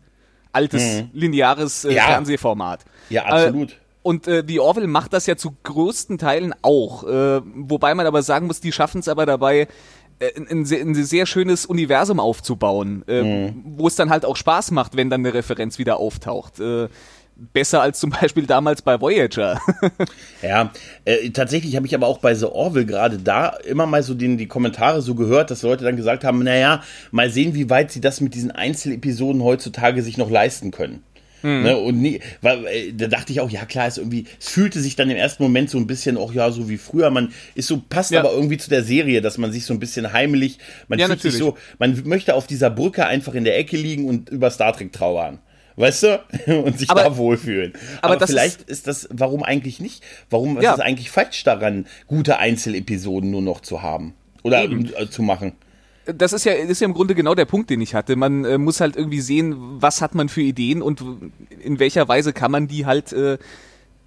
altes, 0.51 1.01
mhm. 1.01 1.09
lineares 1.13 1.85
äh, 1.85 1.93
ja. 1.93 2.03
Fernsehformat. 2.03 2.85
Ja, 3.09 3.25
absolut. 3.25 3.71
Äh, 3.71 3.75
und 4.01 4.27
äh, 4.27 4.43
The 4.47 4.59
Orville 4.59 4.87
macht 4.87 5.11
das 5.13 5.25
ja 5.25 5.35
zu 5.35 5.55
größten 5.63 6.17
Teilen 6.17 6.55
auch, 6.61 7.03
äh, 7.03 7.41
wobei 7.43 7.93
man 7.95 8.07
aber 8.07 8.23
sagen 8.23 8.47
muss, 8.47 8.61
die 8.61 8.71
schaffen 8.71 8.99
es 8.99 9.09
aber 9.09 9.25
dabei, 9.25 9.61
äh, 9.61 9.67
ein, 10.19 10.47
ein, 10.47 10.59
ein, 10.71 10.95
sehr 10.95 11.25
schönes 11.25 11.65
Universum 11.65 12.19
aufzubauen, 12.19 13.03
äh, 13.07 13.23
mhm. 13.23 13.63
wo 13.77 13.87
es 13.87 13.95
dann 13.95 14.09
halt 14.09 14.25
auch 14.25 14.35
Spaß 14.35 14.71
macht, 14.71 14.97
wenn 14.97 15.09
dann 15.09 15.21
eine 15.21 15.33
Referenz 15.33 15.79
wieder 15.79 15.97
auftaucht. 15.97 16.59
Äh, 16.59 16.89
besser 17.53 17.81
als 17.81 17.99
zum 17.99 18.09
Beispiel 18.21 18.45
damals 18.45 18.81
bei 18.81 18.99
Voyager. 18.99 19.61
ja, 20.41 20.71
äh, 21.05 21.29
tatsächlich 21.29 21.75
habe 21.75 21.87
ich 21.87 21.95
aber 21.95 22.07
auch 22.07 22.19
bei 22.19 22.35
The 22.35 22.45
Orville 22.45 22.85
gerade 22.85 23.17
da 23.17 23.47
immer 23.47 23.85
mal 23.85 24.03
so 24.03 24.13
den, 24.13 24.37
die 24.37 24.47
Kommentare 24.47 25.01
so 25.01 25.15
gehört, 25.15 25.51
dass 25.51 25.61
Leute 25.61 25.83
dann 25.85 25.95
gesagt 25.95 26.23
haben, 26.23 26.43
naja, 26.43 26.83
mal 27.11 27.29
sehen, 27.29 27.55
wie 27.55 27.69
weit 27.69 27.91
sie 27.91 28.01
das 28.01 28.21
mit 28.21 28.33
diesen 28.33 28.51
Einzelepisoden 28.51 29.43
heutzutage 29.43 30.03
sich 30.03 30.17
noch 30.17 30.29
leisten 30.29 30.71
können. 30.71 31.03
Mhm. 31.41 31.63
Ne, 31.63 31.77
und 31.77 32.01
nie, 32.01 32.19
weil, 32.41 32.65
äh, 32.65 32.93
da 32.93 33.07
dachte 33.07 33.31
ich 33.31 33.39
auch, 33.39 33.49
ja 33.49 33.65
klar, 33.65 33.87
ist 33.87 33.97
irgendwie, 33.97 34.25
es 34.39 34.49
fühlte 34.49 34.79
sich 34.79 34.95
dann 34.95 35.09
im 35.09 35.17
ersten 35.17 35.43
Moment 35.43 35.69
so 35.69 35.77
ein 35.77 35.87
bisschen 35.87 36.17
auch 36.17 36.33
ja 36.33 36.51
so 36.51 36.69
wie 36.69 36.77
früher. 36.77 37.09
Man 37.09 37.33
ist 37.55 37.67
so, 37.67 37.81
passt 37.89 38.11
ja. 38.11 38.19
aber 38.19 38.31
irgendwie 38.33 38.57
zu 38.57 38.69
der 38.69 38.83
Serie, 38.83 39.21
dass 39.21 39.37
man 39.37 39.51
sich 39.51 39.65
so 39.65 39.73
ein 39.73 39.79
bisschen 39.79 40.11
heimlich, 40.11 40.59
man 40.87 40.99
ja, 40.99 41.05
fühlt 41.05 41.19
natürlich. 41.19 41.37
sich 41.37 41.43
so, 41.43 41.57
man 41.77 42.01
möchte 42.05 42.35
auf 42.35 42.47
dieser 42.47 42.69
Brücke 42.69 43.05
einfach 43.05 43.33
in 43.33 43.43
der 43.43 43.57
Ecke 43.57 43.77
liegen 43.77 44.07
und 44.07 44.29
über 44.29 44.51
Star 44.51 44.73
Trek 44.73 44.91
trauern. 44.91 45.39
Weißt 45.75 46.03
du? 46.03 46.19
Und 46.65 46.77
sich 46.77 46.89
aber, 46.89 47.03
da 47.03 47.15
wohlfühlen. 47.15 47.71
Aber, 48.01 48.15
aber 48.15 48.27
vielleicht 48.27 48.63
ist, 48.63 48.69
ist, 48.69 48.87
das, 48.87 49.07
warum 49.11 49.43
eigentlich 49.43 49.79
nicht? 49.79 50.03
Warum 50.29 50.61
ja. 50.61 50.73
ist 50.73 50.79
es 50.79 50.83
eigentlich 50.83 51.09
falsch 51.09 51.45
daran, 51.45 51.85
gute 52.05 52.37
Einzelepisoden 52.37 53.31
nur 53.31 53.41
noch 53.41 53.61
zu 53.61 53.81
haben? 53.81 54.13
Oder 54.43 54.61
Eben. 54.63 54.93
Äh, 54.93 55.09
zu 55.09 55.21
machen? 55.21 55.53
Das 56.13 56.33
ist 56.33 56.45
ja, 56.45 56.53
ist 56.53 56.81
ja 56.81 56.85
im 56.85 56.93
Grunde 56.93 57.15
genau 57.15 57.35
der 57.35 57.45
Punkt, 57.45 57.69
den 57.69 57.81
ich 57.81 57.95
hatte. 57.95 58.15
Man 58.15 58.45
äh, 58.45 58.57
muss 58.57 58.81
halt 58.81 58.95
irgendwie 58.95 59.21
sehen, 59.21 59.55
was 59.81 60.01
hat 60.01 60.15
man 60.15 60.29
für 60.29 60.41
Ideen 60.41 60.81
und 60.81 61.03
in 61.59 61.79
welcher 61.79 62.07
Weise 62.07 62.33
kann 62.33 62.51
man 62.51 62.67
die 62.67 62.85
halt 62.85 63.13
äh, 63.13 63.37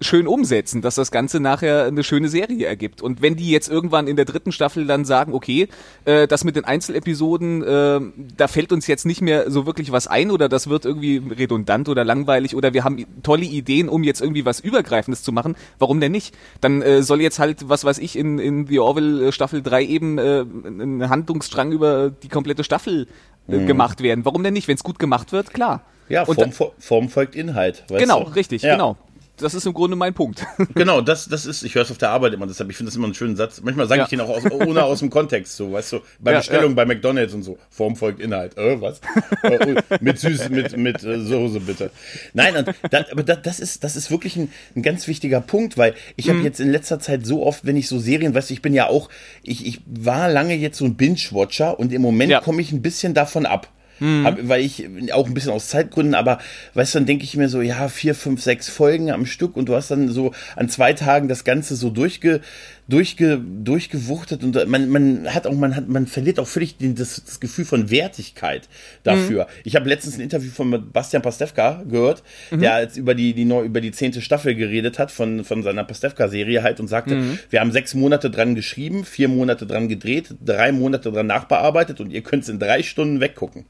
schön 0.03 0.27
umsetzen, 0.27 0.81
dass 0.81 0.95
das 0.95 1.11
Ganze 1.11 1.39
nachher 1.39 1.85
eine 1.85 2.03
schöne 2.03 2.29
Serie 2.29 2.65
ergibt. 2.65 3.01
Und 3.01 3.21
wenn 3.21 3.35
die 3.35 3.49
jetzt 3.49 3.69
irgendwann 3.69 4.07
in 4.07 4.15
der 4.15 4.25
dritten 4.25 4.51
Staffel 4.51 4.85
dann 4.85 5.05
sagen, 5.05 5.33
okay, 5.33 5.67
äh, 6.05 6.27
das 6.27 6.43
mit 6.43 6.55
den 6.55 6.65
Einzelepisoden, 6.65 7.63
äh, 7.63 7.99
da 8.37 8.47
fällt 8.47 8.71
uns 8.71 8.87
jetzt 8.87 9.05
nicht 9.05 9.21
mehr 9.21 9.49
so 9.49 9.65
wirklich 9.65 9.91
was 9.91 10.07
ein 10.07 10.31
oder 10.31 10.49
das 10.49 10.69
wird 10.69 10.85
irgendwie 10.85 11.17
redundant 11.17 11.89
oder 11.89 12.03
langweilig 12.03 12.55
oder 12.55 12.73
wir 12.73 12.83
haben 12.83 13.05
tolle 13.23 13.45
Ideen, 13.45 13.89
um 13.89 14.03
jetzt 14.03 14.21
irgendwie 14.21 14.45
was 14.45 14.59
Übergreifendes 14.59 15.23
zu 15.23 15.31
machen, 15.31 15.55
warum 15.79 15.99
denn 15.99 16.11
nicht? 16.11 16.35
Dann 16.61 16.81
äh, 16.81 17.01
soll 17.01 17.21
jetzt 17.21 17.39
halt, 17.39 17.69
was 17.69 17.85
weiß 17.85 17.99
ich, 17.99 18.17
in, 18.17 18.39
in 18.39 18.67
The 18.67 18.79
Orville 18.79 19.27
äh, 19.27 19.31
Staffel 19.31 19.61
3 19.61 19.83
eben 19.85 20.17
äh, 20.17 20.41
ein 20.41 21.09
Handlungsstrang 21.09 21.71
über 21.71 22.09
die 22.09 22.29
komplette 22.29 22.63
Staffel 22.63 23.07
äh, 23.47 23.57
mhm. 23.57 23.67
gemacht 23.67 24.01
werden. 24.01 24.25
Warum 24.25 24.43
denn 24.43 24.53
nicht? 24.53 24.67
Wenn 24.67 24.75
es 24.75 24.83
gut 24.83 24.99
gemacht 24.99 25.31
wird, 25.31 25.53
klar. 25.53 25.81
Ja, 26.09 26.25
Form, 26.25 26.51
Form 26.79 27.09
folgt 27.09 27.33
Inhalt. 27.33 27.85
genau, 27.87 28.25
du? 28.25 28.35
richtig, 28.35 28.61
ja. 28.61 28.73
genau 28.73 28.97
das 29.37 29.53
ist 29.53 29.65
im 29.65 29.73
Grunde 29.73 29.95
mein 29.95 30.13
Punkt. 30.13 30.45
Genau, 30.75 31.01
das, 31.01 31.27
das 31.27 31.45
ist, 31.45 31.63
ich 31.63 31.75
höre 31.75 31.83
es 31.83 31.91
auf 31.91 31.97
der 31.97 32.09
Arbeit 32.09 32.33
immer, 32.33 32.47
deshalb, 32.47 32.69
ich 32.69 32.77
finde 32.77 32.89
das 32.89 32.95
immer 32.95 33.05
einen 33.05 33.13
schönen 33.13 33.35
Satz. 33.35 33.61
Manchmal 33.61 33.87
sage 33.87 33.99
ja. 33.99 34.05
ich 34.05 34.09
den 34.09 34.21
auch 34.21 34.29
aus, 34.29 34.43
ohne 34.49 34.83
aus 34.83 34.99
dem 34.99 35.09
Kontext, 35.09 35.55
so, 35.55 35.71
weißt 35.71 35.93
du, 35.93 35.99
bei 36.19 36.31
ja, 36.31 36.39
Bestellung 36.39 36.71
ja. 36.71 36.75
bei 36.75 36.85
McDonalds 36.85 37.33
und 37.33 37.43
so, 37.43 37.57
Form 37.69 37.95
folgt 37.95 38.19
Inhalt, 38.19 38.57
äh, 38.57 38.79
was? 38.81 39.01
Äh, 39.43 39.81
mit 39.99 40.19
süß, 40.19 40.49
mit, 40.49 40.77
mit 40.77 41.03
äh, 41.03 41.19
Soße 41.19 41.59
bitte. 41.59 41.91
Nein, 42.33 42.65
das, 42.89 43.11
aber 43.11 43.23
das, 43.23 43.41
das, 43.41 43.59
ist, 43.59 43.83
das 43.83 43.97
ist 43.97 44.09
wirklich 44.09 44.37
ein, 44.37 44.49
ein 44.75 44.81
ganz 44.81 45.07
wichtiger 45.07 45.41
Punkt, 45.41 45.77
weil 45.77 45.95
ich 46.15 46.29
habe 46.29 46.39
mhm. 46.39 46.45
jetzt 46.45 46.61
in 46.61 46.71
letzter 46.71 46.99
Zeit 46.99 47.25
so 47.25 47.45
oft, 47.45 47.65
wenn 47.65 47.75
ich 47.75 47.89
so 47.89 47.99
Serien, 47.99 48.33
weißt 48.33 48.49
du, 48.49 48.53
ich 48.53 48.61
bin 48.61 48.73
ja 48.73 48.87
auch, 48.87 49.09
ich, 49.43 49.65
ich 49.65 49.81
war 49.85 50.29
lange 50.29 50.55
jetzt 50.55 50.77
so 50.77 50.85
ein 50.85 50.95
Binge-Watcher 50.95 51.77
und 51.77 51.91
im 51.91 52.01
Moment 52.01 52.41
komme 52.41 52.61
ich 52.61 52.71
ein 52.71 52.81
bisschen 52.81 53.13
davon 53.13 53.45
ab. 53.45 53.67
Mhm. 53.99 54.25
Hab, 54.25 54.47
weil 54.47 54.61
ich 54.61 54.87
auch 55.13 55.27
ein 55.27 55.33
bisschen 55.33 55.51
aus 55.51 55.67
Zeitgründen, 55.69 56.15
aber 56.15 56.39
weißt 56.73 56.95
du, 56.95 56.99
dann 56.99 57.05
denke 57.05 57.23
ich 57.23 57.37
mir 57.37 57.49
so, 57.49 57.61
ja, 57.61 57.87
vier, 57.89 58.15
fünf, 58.15 58.41
sechs 58.41 58.69
Folgen 58.69 59.11
am 59.11 59.25
Stück 59.25 59.55
und 59.55 59.69
du 59.69 59.75
hast 59.75 59.91
dann 59.91 60.09
so 60.09 60.33
an 60.55 60.69
zwei 60.69 60.93
Tagen 60.93 61.27
das 61.27 61.43
Ganze 61.43 61.75
so 61.75 61.89
durchge, 61.89 62.41
durchge, 62.87 63.39
durchgewuchtet 63.39 64.43
und 64.43 64.67
man, 64.67 64.89
man 64.89 65.33
hat 65.33 65.47
auch, 65.47 65.53
man 65.53 65.75
hat, 65.75 65.87
man 65.87 66.05
verliert 66.05 66.39
auch 66.39 66.47
völlig 66.47 66.77
den, 66.77 66.95
das, 66.95 67.23
das 67.23 67.39
Gefühl 67.39 67.65
von 67.65 67.89
Wertigkeit 67.89 68.67
dafür. 69.03 69.43
Mhm. 69.43 69.49
Ich 69.63 69.75
habe 69.75 69.87
letztens 69.87 70.15
ein 70.15 70.21
Interview 70.21 70.51
von 70.51 70.91
Bastian 70.91 71.21
Pastewka 71.21 71.83
gehört, 71.89 72.23
mhm. 72.51 72.59
der 72.59 72.81
jetzt 72.81 72.97
über 72.97 73.15
die, 73.15 73.33
die 73.33 73.43
über 73.43 73.79
die 73.79 73.91
zehnte 73.91 74.21
Staffel 74.21 74.55
geredet 74.55 74.99
hat 74.99 75.11
von, 75.11 75.45
von 75.45 75.63
seiner 75.63 75.83
Pastewka-Serie 75.83 76.63
halt 76.63 76.79
und 76.79 76.87
sagte, 76.87 77.15
mhm. 77.15 77.39
wir 77.49 77.61
haben 77.61 77.71
sechs 77.71 77.93
Monate 77.93 78.29
dran 78.29 78.55
geschrieben, 78.55 79.05
vier 79.05 79.29
Monate 79.29 79.65
dran 79.65 79.87
gedreht, 79.87 80.35
drei 80.43 80.71
Monate 80.71 81.11
dran 81.11 81.27
nachbearbeitet 81.27 82.01
und 82.01 82.11
ihr 82.11 82.21
könnt 82.21 82.43
es 82.43 82.49
in 82.49 82.59
drei 82.59 82.83
Stunden 82.83 83.21
weggucken. 83.21 83.65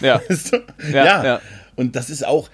Ja. 0.00 0.20
weißt 0.28 0.52
du? 0.52 0.56
ja, 0.92 1.04
ja. 1.04 1.24
ja. 1.24 1.40
Und 1.76 1.96
das 1.96 2.10
ist 2.10 2.26
auch, 2.26 2.50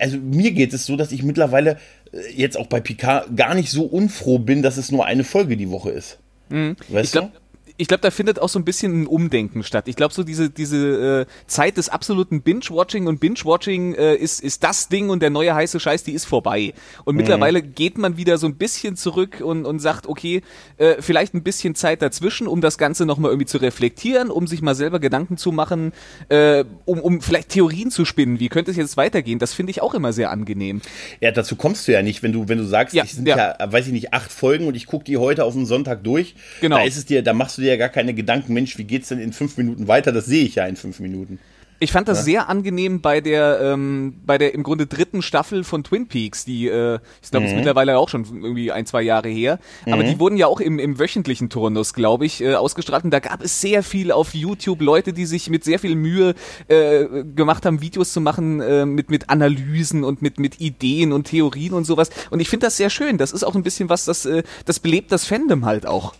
also 0.00 0.16
mir 0.18 0.52
geht 0.52 0.72
es 0.72 0.86
so, 0.86 0.96
dass 0.96 1.12
ich 1.12 1.22
mittlerweile 1.22 1.78
äh, 2.12 2.32
jetzt 2.34 2.56
auch 2.56 2.66
bei 2.66 2.80
Picard 2.80 3.36
gar 3.36 3.54
nicht 3.54 3.70
so 3.70 3.84
unfroh 3.84 4.38
bin, 4.38 4.62
dass 4.62 4.76
es 4.76 4.90
nur 4.90 5.06
eine 5.06 5.24
Folge 5.24 5.56
die 5.56 5.70
Woche 5.70 5.90
ist. 5.90 6.18
Mhm. 6.50 6.76
Weißt 6.88 7.06
ich 7.06 7.12
glaub, 7.12 7.32
du? 7.32 7.40
Ich 7.76 7.88
glaube, 7.88 8.02
da 8.02 8.12
findet 8.12 8.38
auch 8.38 8.48
so 8.48 8.58
ein 8.60 8.64
bisschen 8.64 9.02
ein 9.02 9.06
Umdenken 9.08 9.64
statt. 9.64 9.88
Ich 9.88 9.96
glaube, 9.96 10.14
so 10.14 10.22
diese, 10.22 10.48
diese 10.48 11.26
äh, 11.26 11.46
Zeit 11.48 11.76
des 11.76 11.88
absoluten 11.88 12.40
Binge-Watching 12.42 13.08
und 13.08 13.18
Binge-Watching 13.18 13.94
äh, 13.94 14.14
ist, 14.14 14.40
ist 14.40 14.62
das 14.62 14.88
Ding 14.88 15.10
und 15.10 15.22
der 15.22 15.30
neue 15.30 15.54
heiße 15.54 15.80
Scheiß, 15.80 16.04
die 16.04 16.12
ist 16.12 16.24
vorbei. 16.24 16.72
Und 17.04 17.14
mhm. 17.14 17.22
mittlerweile 17.22 17.62
geht 17.62 17.98
man 17.98 18.16
wieder 18.16 18.38
so 18.38 18.46
ein 18.46 18.54
bisschen 18.54 18.96
zurück 18.96 19.40
und, 19.40 19.66
und 19.66 19.80
sagt, 19.80 20.06
okay, 20.06 20.42
äh, 20.76 20.96
vielleicht 21.00 21.34
ein 21.34 21.42
bisschen 21.42 21.74
Zeit 21.74 22.00
dazwischen, 22.00 22.46
um 22.46 22.60
das 22.60 22.78
Ganze 22.78 23.06
nochmal 23.06 23.32
irgendwie 23.32 23.46
zu 23.46 23.58
reflektieren, 23.58 24.30
um 24.30 24.46
sich 24.46 24.62
mal 24.62 24.76
selber 24.76 25.00
Gedanken 25.00 25.36
zu 25.36 25.50
machen, 25.50 25.92
äh, 26.28 26.64
um, 26.84 27.00
um 27.00 27.20
vielleicht 27.20 27.48
Theorien 27.48 27.90
zu 27.90 28.04
spinnen. 28.04 28.38
Wie 28.38 28.50
könnte 28.50 28.70
es 28.70 28.76
jetzt 28.76 28.96
weitergehen? 28.96 29.40
Das 29.40 29.52
finde 29.52 29.70
ich 29.70 29.82
auch 29.82 29.94
immer 29.94 30.12
sehr 30.12 30.30
angenehm. 30.30 30.80
Ja, 31.20 31.32
dazu 31.32 31.56
kommst 31.56 31.88
du 31.88 31.92
ja 31.92 32.02
nicht, 32.02 32.22
wenn 32.22 32.32
du, 32.32 32.48
wenn 32.48 32.58
du 32.58 32.64
sagst, 32.64 32.94
ja, 32.94 33.02
es 33.02 33.12
sind 33.12 33.26
ja. 33.26 33.56
ja, 33.58 33.72
weiß 33.72 33.88
ich 33.88 33.92
nicht, 33.92 34.14
acht 34.14 34.30
Folgen 34.30 34.68
und 34.68 34.76
ich 34.76 34.86
gucke 34.86 35.04
die 35.04 35.16
heute 35.16 35.42
auf 35.42 35.54
den 35.54 35.66
Sonntag 35.66 36.04
durch. 36.04 36.36
Genau. 36.60 36.76
Da 36.76 36.84
ist 36.84 36.96
es 36.96 37.04
dir, 37.04 37.22
da 37.22 37.32
machst 37.32 37.58
du 37.58 37.63
dir 37.64 37.70
ja 37.70 37.76
gar 37.76 37.88
keine 37.88 38.14
Gedanken, 38.14 38.54
Mensch, 38.54 38.78
wie 38.78 38.84
geht's 38.84 39.08
denn 39.08 39.18
in 39.18 39.32
fünf 39.32 39.56
Minuten 39.56 39.88
weiter? 39.88 40.12
Das 40.12 40.26
sehe 40.26 40.44
ich 40.44 40.54
ja 40.56 40.66
in 40.66 40.76
fünf 40.76 41.00
Minuten. 41.00 41.38
Ich 41.80 41.92
fand 41.92 42.08
das 42.08 42.18
ja. 42.18 42.24
sehr 42.24 42.48
angenehm 42.48 43.00
bei 43.00 43.20
der, 43.20 43.60
ähm, 43.60 44.14
bei 44.24 44.38
der 44.38 44.54
im 44.54 44.62
Grunde 44.62 44.86
dritten 44.86 45.22
Staffel 45.22 45.64
von 45.64 45.82
Twin 45.82 46.06
Peaks, 46.06 46.44
die, 46.44 46.68
äh, 46.68 46.98
ich 47.22 47.30
glaube, 47.30 47.44
mhm. 47.44 47.50
ist 47.50 47.56
mittlerweile 47.56 47.98
auch 47.98 48.08
schon 48.08 48.24
irgendwie 48.24 48.70
ein, 48.70 48.86
zwei 48.86 49.02
Jahre 49.02 49.28
her. 49.28 49.58
Aber 49.86 50.02
mhm. 50.02 50.06
die 50.06 50.18
wurden 50.18 50.36
ja 50.36 50.46
auch 50.46 50.60
im, 50.60 50.78
im 50.78 50.98
wöchentlichen 50.98 51.50
Turnus, 51.50 51.92
glaube 51.92 52.26
ich, 52.26 52.40
äh, 52.40 52.54
ausgestrahlt. 52.54 53.04
Und 53.04 53.10
da 53.10 53.18
gab 53.18 53.42
es 53.42 53.60
sehr 53.60 53.82
viel 53.82 54.12
auf 54.12 54.34
YouTube 54.34 54.80
Leute, 54.80 55.12
die 55.12 55.26
sich 55.26 55.50
mit 55.50 55.64
sehr 55.64 55.78
viel 55.78 55.96
Mühe 55.96 56.34
äh, 56.68 57.24
gemacht 57.34 57.66
haben, 57.66 57.82
Videos 57.82 58.12
zu 58.12 58.20
machen 58.20 58.60
äh, 58.60 58.86
mit, 58.86 59.10
mit 59.10 59.28
Analysen 59.28 60.04
und 60.04 60.22
mit, 60.22 60.38
mit 60.38 60.60
Ideen 60.60 61.12
und 61.12 61.24
Theorien 61.24 61.74
und 61.74 61.84
sowas. 61.84 62.08
Und 62.30 62.40
ich 62.40 62.48
finde 62.48 62.66
das 62.66 62.76
sehr 62.76 62.88
schön. 62.88 63.18
Das 63.18 63.32
ist 63.32 63.42
auch 63.42 63.56
ein 63.56 63.62
bisschen 63.62 63.88
was, 63.88 64.04
das, 64.04 64.26
äh, 64.26 64.44
das 64.64 64.78
belebt 64.78 65.10
das 65.10 65.26
Fandom 65.26 65.66
halt 65.66 65.86
auch 65.86 66.14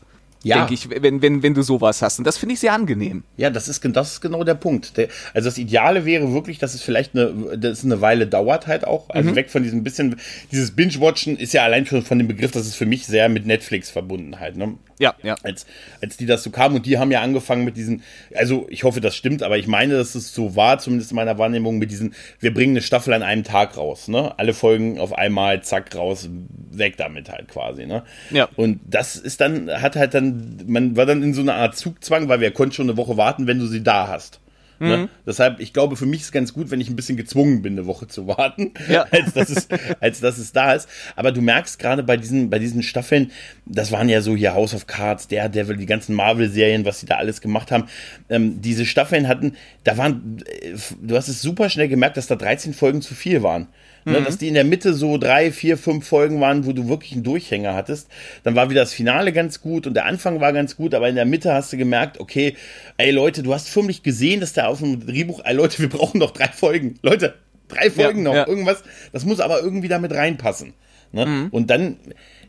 ja. 0.44 0.58
denke 0.58 0.74
ich, 0.74 0.88
wenn, 0.90 1.22
wenn, 1.22 1.42
wenn 1.42 1.54
du 1.54 1.62
sowas 1.62 2.02
hast. 2.02 2.18
Und 2.18 2.26
das 2.26 2.38
finde 2.38 2.54
ich 2.54 2.60
sehr 2.60 2.72
angenehm. 2.72 3.24
Ja, 3.36 3.50
das 3.50 3.68
ist, 3.68 3.84
das 3.84 4.12
ist 4.12 4.20
genau 4.20 4.44
der 4.44 4.54
Punkt. 4.54 4.96
Der, 4.96 5.08
also 5.32 5.48
das 5.48 5.58
Ideale 5.58 6.04
wäre 6.04 6.32
wirklich, 6.32 6.58
dass 6.58 6.74
es 6.74 6.82
vielleicht 6.82 7.16
eine, 7.16 7.56
dass 7.56 7.78
es 7.78 7.84
eine 7.84 8.00
Weile 8.00 8.26
dauert 8.26 8.66
halt 8.66 8.86
auch. 8.86 9.10
Also 9.10 9.30
mhm. 9.30 9.36
weg 9.36 9.50
von 9.50 9.62
diesem 9.62 9.82
bisschen, 9.82 10.16
dieses 10.52 10.72
Binge-Watchen 10.72 11.36
ist 11.36 11.52
ja 11.52 11.64
allein 11.64 11.86
schon 11.86 12.02
von 12.02 12.18
dem 12.18 12.28
Begriff, 12.28 12.50
das 12.50 12.66
ist 12.66 12.76
für 12.76 12.86
mich 12.86 13.06
sehr 13.06 13.28
mit 13.28 13.46
Netflix 13.46 13.90
verbunden 13.90 14.38
halt. 14.38 14.56
Ne? 14.56 14.74
Ja, 14.98 15.14
ja. 15.22 15.36
Als, 15.42 15.66
als 16.00 16.16
die 16.16 16.26
das 16.26 16.42
so 16.42 16.50
kamen 16.50 16.76
und 16.76 16.86
die 16.86 16.98
haben 16.98 17.10
ja 17.10 17.20
angefangen 17.20 17.64
mit 17.64 17.76
diesen, 17.76 18.02
also 18.34 18.66
ich 18.68 18.84
hoffe, 18.84 19.00
das 19.00 19.16
stimmt, 19.16 19.42
aber 19.42 19.58
ich 19.58 19.66
meine, 19.66 19.94
dass 19.94 20.14
es 20.14 20.32
so 20.32 20.56
war, 20.56 20.78
zumindest 20.78 21.10
in 21.10 21.16
meiner 21.16 21.38
Wahrnehmung, 21.38 21.78
mit 21.78 21.90
diesen, 21.90 22.14
wir 22.40 22.54
bringen 22.54 22.74
eine 22.74 22.82
Staffel 22.82 23.12
an 23.12 23.22
einem 23.22 23.44
Tag 23.44 23.76
raus, 23.76 24.08
ne? 24.08 24.38
Alle 24.38 24.54
Folgen 24.54 24.98
auf 24.98 25.12
einmal, 25.12 25.62
zack, 25.62 25.94
raus, 25.96 26.28
weg 26.70 26.96
damit 26.96 27.28
halt 27.28 27.48
quasi, 27.48 27.86
ne? 27.86 28.04
Ja. 28.30 28.48
Und 28.56 28.80
das 28.86 29.16
ist 29.16 29.40
dann, 29.40 29.70
hat 29.70 29.96
halt 29.96 30.14
dann, 30.14 30.33
man 30.66 30.96
war 30.96 31.06
dann 31.06 31.22
in 31.22 31.34
so 31.34 31.40
einer 31.40 31.54
Art 31.54 31.76
Zugzwang, 31.76 32.28
weil 32.28 32.40
wir 32.40 32.50
konnten 32.50 32.74
schon 32.74 32.88
eine 32.88 32.96
Woche 32.96 33.16
warten, 33.16 33.46
wenn 33.46 33.58
du 33.58 33.66
sie 33.66 33.82
da 33.82 34.08
hast. 34.08 34.40
Ne? 34.80 34.96
Mhm. 34.96 35.08
Deshalb, 35.26 35.60
ich 35.60 35.72
glaube, 35.72 35.96
für 35.96 36.06
mich 36.06 36.20
ist 36.20 36.26
es 36.26 36.32
ganz 36.32 36.52
gut, 36.52 36.70
wenn 36.70 36.80
ich 36.80 36.90
ein 36.90 36.96
bisschen 36.96 37.16
gezwungen 37.16 37.62
bin, 37.62 37.74
eine 37.74 37.86
Woche 37.86 38.08
zu 38.08 38.26
warten, 38.26 38.72
ja. 38.88 39.02
als, 39.10 39.32
dass 39.32 39.48
es, 39.48 39.68
als 40.00 40.20
dass 40.20 40.38
es 40.38 40.52
da 40.52 40.72
ist. 40.72 40.88
Aber 41.16 41.32
du 41.32 41.40
merkst 41.40 41.78
gerade 41.78 42.02
bei 42.02 42.16
diesen, 42.16 42.50
bei 42.50 42.58
diesen 42.58 42.82
Staffeln, 42.82 43.30
das 43.66 43.92
waren 43.92 44.08
ja 44.08 44.20
so 44.20 44.34
hier 44.34 44.54
House 44.54 44.74
of 44.74 44.86
Cards, 44.86 45.28
Daredevil, 45.28 45.76
die 45.76 45.86
ganzen 45.86 46.14
Marvel-Serien, 46.14 46.84
was 46.84 47.00
sie 47.00 47.06
da 47.06 47.16
alles 47.16 47.40
gemacht 47.40 47.70
haben. 47.70 47.84
Ähm, 48.28 48.60
diese 48.60 48.84
Staffeln 48.84 49.28
hatten, 49.28 49.56
da 49.84 49.96
waren, 49.96 50.42
äh, 50.46 50.74
du 51.00 51.16
hast 51.16 51.28
es 51.28 51.40
super 51.40 51.70
schnell 51.70 51.88
gemerkt, 51.88 52.16
dass 52.16 52.26
da 52.26 52.36
13 52.36 52.74
Folgen 52.74 53.00
zu 53.00 53.14
viel 53.14 53.42
waren. 53.42 53.68
Ne, 54.04 54.20
mhm. 54.20 54.25
Dass 54.25 54.38
die 54.38 54.49
in 54.49 54.54
der 54.54 54.64
Mitte 54.64 54.92
so 54.92 55.16
drei, 55.16 55.50
vier, 55.50 55.78
fünf 55.78 56.06
Folgen 56.06 56.40
waren, 56.40 56.66
wo 56.66 56.73
du 56.73 56.88
wirklich 56.88 57.12
einen 57.12 57.23
Durchhänger 57.23 57.75
hattest. 57.75 58.08
Dann 58.42 58.54
war 58.54 58.68
wieder 58.68 58.82
das 58.82 58.92
Finale 58.92 59.32
ganz 59.32 59.61
gut 59.61 59.87
und 59.87 59.94
der 59.94 60.04
Anfang 60.04 60.40
war 60.40 60.52
ganz 60.52 60.76
gut, 60.76 60.94
aber 60.94 61.08
in 61.08 61.14
der 61.14 61.25
Mitte 61.25 61.54
hast 61.54 61.73
du 61.73 61.78
gemerkt, 61.78 62.20
okay, 62.20 62.54
ey 62.99 63.11
Leute, 63.11 63.42
du 63.42 63.54
hast 63.54 63.68
förmlich 63.68 64.02
gesehen, 64.02 64.40
dass 64.40 64.52
da 64.52 64.66
auf 64.66 64.80
dem 64.80 65.06
Drehbuch, 65.06 65.40
ey 65.44 65.54
Leute, 65.54 65.78
wir 65.78 65.88
brauchen 65.88 66.18
noch 66.18 66.32
drei 66.32 66.49
Folgen. 66.49 66.99
Leute, 67.02 67.34
drei 67.68 67.90
Folgen 67.90 68.18
ja, 68.18 68.25
noch, 68.25 68.34
ja. 68.34 68.46
irgendwas. 68.46 68.82
Das 69.12 69.25
muss 69.25 69.40
aber 69.40 69.61
irgendwie 69.61 69.88
damit 69.88 70.12
reinpassen. 70.12 70.75
Ne? 71.12 71.26
Mhm. 71.26 71.49
Und 71.50 71.70
dann 71.70 71.96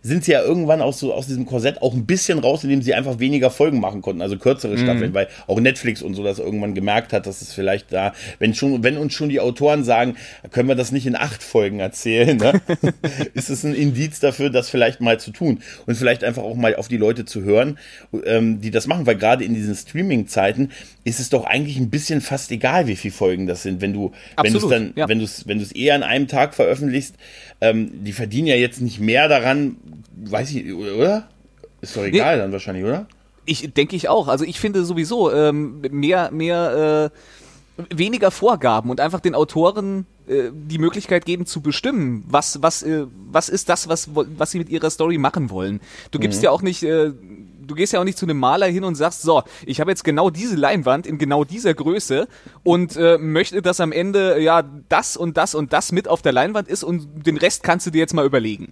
sind 0.05 0.23
sie 0.23 0.33
ja 0.33 0.43
irgendwann 0.43 0.81
aus, 0.81 0.99
so, 0.99 1.13
aus 1.13 1.25
diesem 1.25 1.47
Korsett 1.47 1.81
auch 1.81 1.93
ein 1.93 2.05
bisschen 2.05 2.37
raus, 2.37 2.63
indem 2.63 2.83
sie 2.83 2.93
einfach 2.93 3.17
weniger 3.17 3.49
Folgen 3.49 3.79
machen 3.79 4.03
konnten, 4.03 4.21
also 4.21 4.37
kürzere 4.37 4.73
mhm. 4.73 4.83
Staffeln, 4.83 5.13
weil 5.15 5.27
auch 5.47 5.59
Netflix 5.59 6.03
und 6.03 6.13
so 6.13 6.23
das 6.23 6.37
irgendwann 6.37 6.75
gemerkt 6.75 7.11
hat, 7.11 7.25
dass 7.25 7.41
es 7.41 7.53
vielleicht 7.53 7.91
da, 7.91 8.13
wenn 8.37 8.53
schon, 8.53 8.83
wenn 8.83 8.97
uns 8.97 9.13
schon 9.13 9.29
die 9.29 9.39
Autoren 9.39 9.83
sagen, 9.83 10.15
können 10.51 10.67
wir 10.67 10.75
das 10.75 10.91
nicht 10.91 11.07
in 11.07 11.15
acht 11.15 11.41
Folgen 11.41 11.79
erzählen, 11.79 12.37
ne? 12.37 12.61
ist 13.33 13.49
es 13.49 13.63
ein 13.63 13.73
Indiz 13.73 14.19
dafür, 14.19 14.51
das 14.51 14.69
vielleicht 14.69 15.01
mal 15.01 15.19
zu 15.19 15.31
tun 15.31 15.61
und 15.87 15.95
vielleicht 15.95 16.23
einfach 16.23 16.43
auch 16.43 16.55
mal 16.55 16.75
auf 16.75 16.87
die 16.87 16.97
Leute 16.97 17.25
zu 17.25 17.41
hören, 17.41 17.79
ähm, 18.25 18.61
die 18.61 18.69
das 18.69 18.85
machen, 18.85 19.07
weil 19.07 19.15
gerade 19.15 19.43
in 19.43 19.55
diesen 19.55 19.73
Streaming-Zeiten 19.73 20.69
ist 21.03 21.19
es 21.19 21.29
doch 21.29 21.45
eigentlich 21.45 21.77
ein 21.77 21.89
bisschen 21.89 22.21
fast 22.21 22.51
egal, 22.51 22.85
wie 22.85 22.95
viele 22.95 23.13
Folgen 23.13 23.47
das 23.47 23.63
sind, 23.63 23.81
wenn 23.81 23.93
du, 23.93 24.11
Absolut, 24.35 24.45
wenn 24.45 24.53
du 24.53 24.57
es 24.59 24.69
dann, 24.69 24.93
ja. 24.95 25.09
wenn 25.09 25.17
du 25.17 25.25
es, 25.25 25.47
wenn 25.47 25.57
du 25.57 25.63
es 25.63 25.71
eher 25.71 25.95
an 25.95 26.03
einem 26.03 26.27
Tag 26.27 26.53
veröffentlichst, 26.53 27.15
ähm, 27.61 28.03
die 28.03 28.13
verdienen 28.13 28.47
ja 28.47 28.55
jetzt 28.55 28.81
nicht 28.81 28.99
mehr 28.99 29.27
daran, 29.27 29.77
weiß 30.15 30.51
ich, 30.51 30.73
oder? 30.73 31.29
Ist 31.81 31.95
doch 31.95 32.03
egal 32.03 32.35
nee, 32.35 32.41
dann 32.41 32.51
wahrscheinlich, 32.51 32.83
oder? 32.83 33.07
Ich 33.45 33.73
denke 33.73 33.95
ich 33.95 34.09
auch. 34.09 34.27
Also 34.27 34.43
ich 34.43 34.59
finde 34.59 34.85
sowieso 34.85 35.31
ähm, 35.31 35.81
mehr, 35.91 36.31
mehr, 36.31 37.11
äh, 37.11 37.17
weniger 37.89 38.31
Vorgaben 38.31 38.89
und 38.89 38.99
einfach 38.99 39.19
den 39.19 39.35
Autoren 39.35 40.05
äh, 40.27 40.49
die 40.51 40.77
Möglichkeit 40.77 41.25
geben 41.25 41.45
zu 41.45 41.61
bestimmen, 41.61 42.23
was, 42.27 42.61
was, 42.61 42.83
äh, 42.83 43.05
was 43.29 43.49
ist 43.49 43.69
das, 43.69 43.89
was, 43.89 44.09
was 44.13 44.51
sie 44.51 44.57
mit 44.57 44.69
ihrer 44.69 44.89
Story 44.89 45.17
machen 45.17 45.49
wollen. 45.49 45.81
Du 46.11 46.19
gibst 46.19 46.39
mhm. 46.39 46.45
ja 46.45 46.51
auch 46.51 46.61
nicht, 46.61 46.83
äh, 46.83 47.11
du 47.11 47.75
gehst 47.75 47.93
ja 47.93 47.99
auch 47.99 48.05
nicht 48.05 48.17
zu 48.17 48.25
einem 48.25 48.39
Maler 48.39 48.67
hin 48.67 48.83
und 48.83 48.95
sagst, 48.95 49.21
so, 49.23 49.43
ich 49.65 49.79
habe 49.79 49.91
jetzt 49.91 50.03
genau 50.03 50.29
diese 50.29 50.55
Leinwand 50.55 51.05
in 51.05 51.17
genau 51.17 51.43
dieser 51.43 51.73
Größe 51.73 52.27
und 52.63 52.95
äh, 52.95 53.17
möchte, 53.17 53.61
dass 53.61 53.79
am 53.79 53.91
Ende 53.91 54.41
ja 54.41 54.63
das 54.89 55.17
und 55.17 55.37
das 55.37 55.53
und 55.53 55.73
das 55.73 55.91
mit 55.91 56.07
auf 56.07 56.21
der 56.21 56.31
Leinwand 56.31 56.67
ist 56.69 56.83
und 56.83 57.27
den 57.27 57.37
Rest 57.37 57.63
kannst 57.63 57.85
du 57.85 57.91
dir 57.91 57.99
jetzt 57.99 58.13
mal 58.13 58.25
überlegen. 58.25 58.71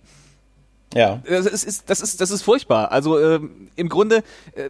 Ja. 0.93 1.21
Das 1.27 1.45
ist, 1.45 1.89
das 1.89 2.01
ist, 2.01 2.21
das 2.21 2.31
ist 2.31 2.41
furchtbar. 2.41 2.91
Also 2.91 3.17
äh, 3.17 3.39
im 3.75 3.89
Grunde, 3.89 4.23
äh, 4.55 4.69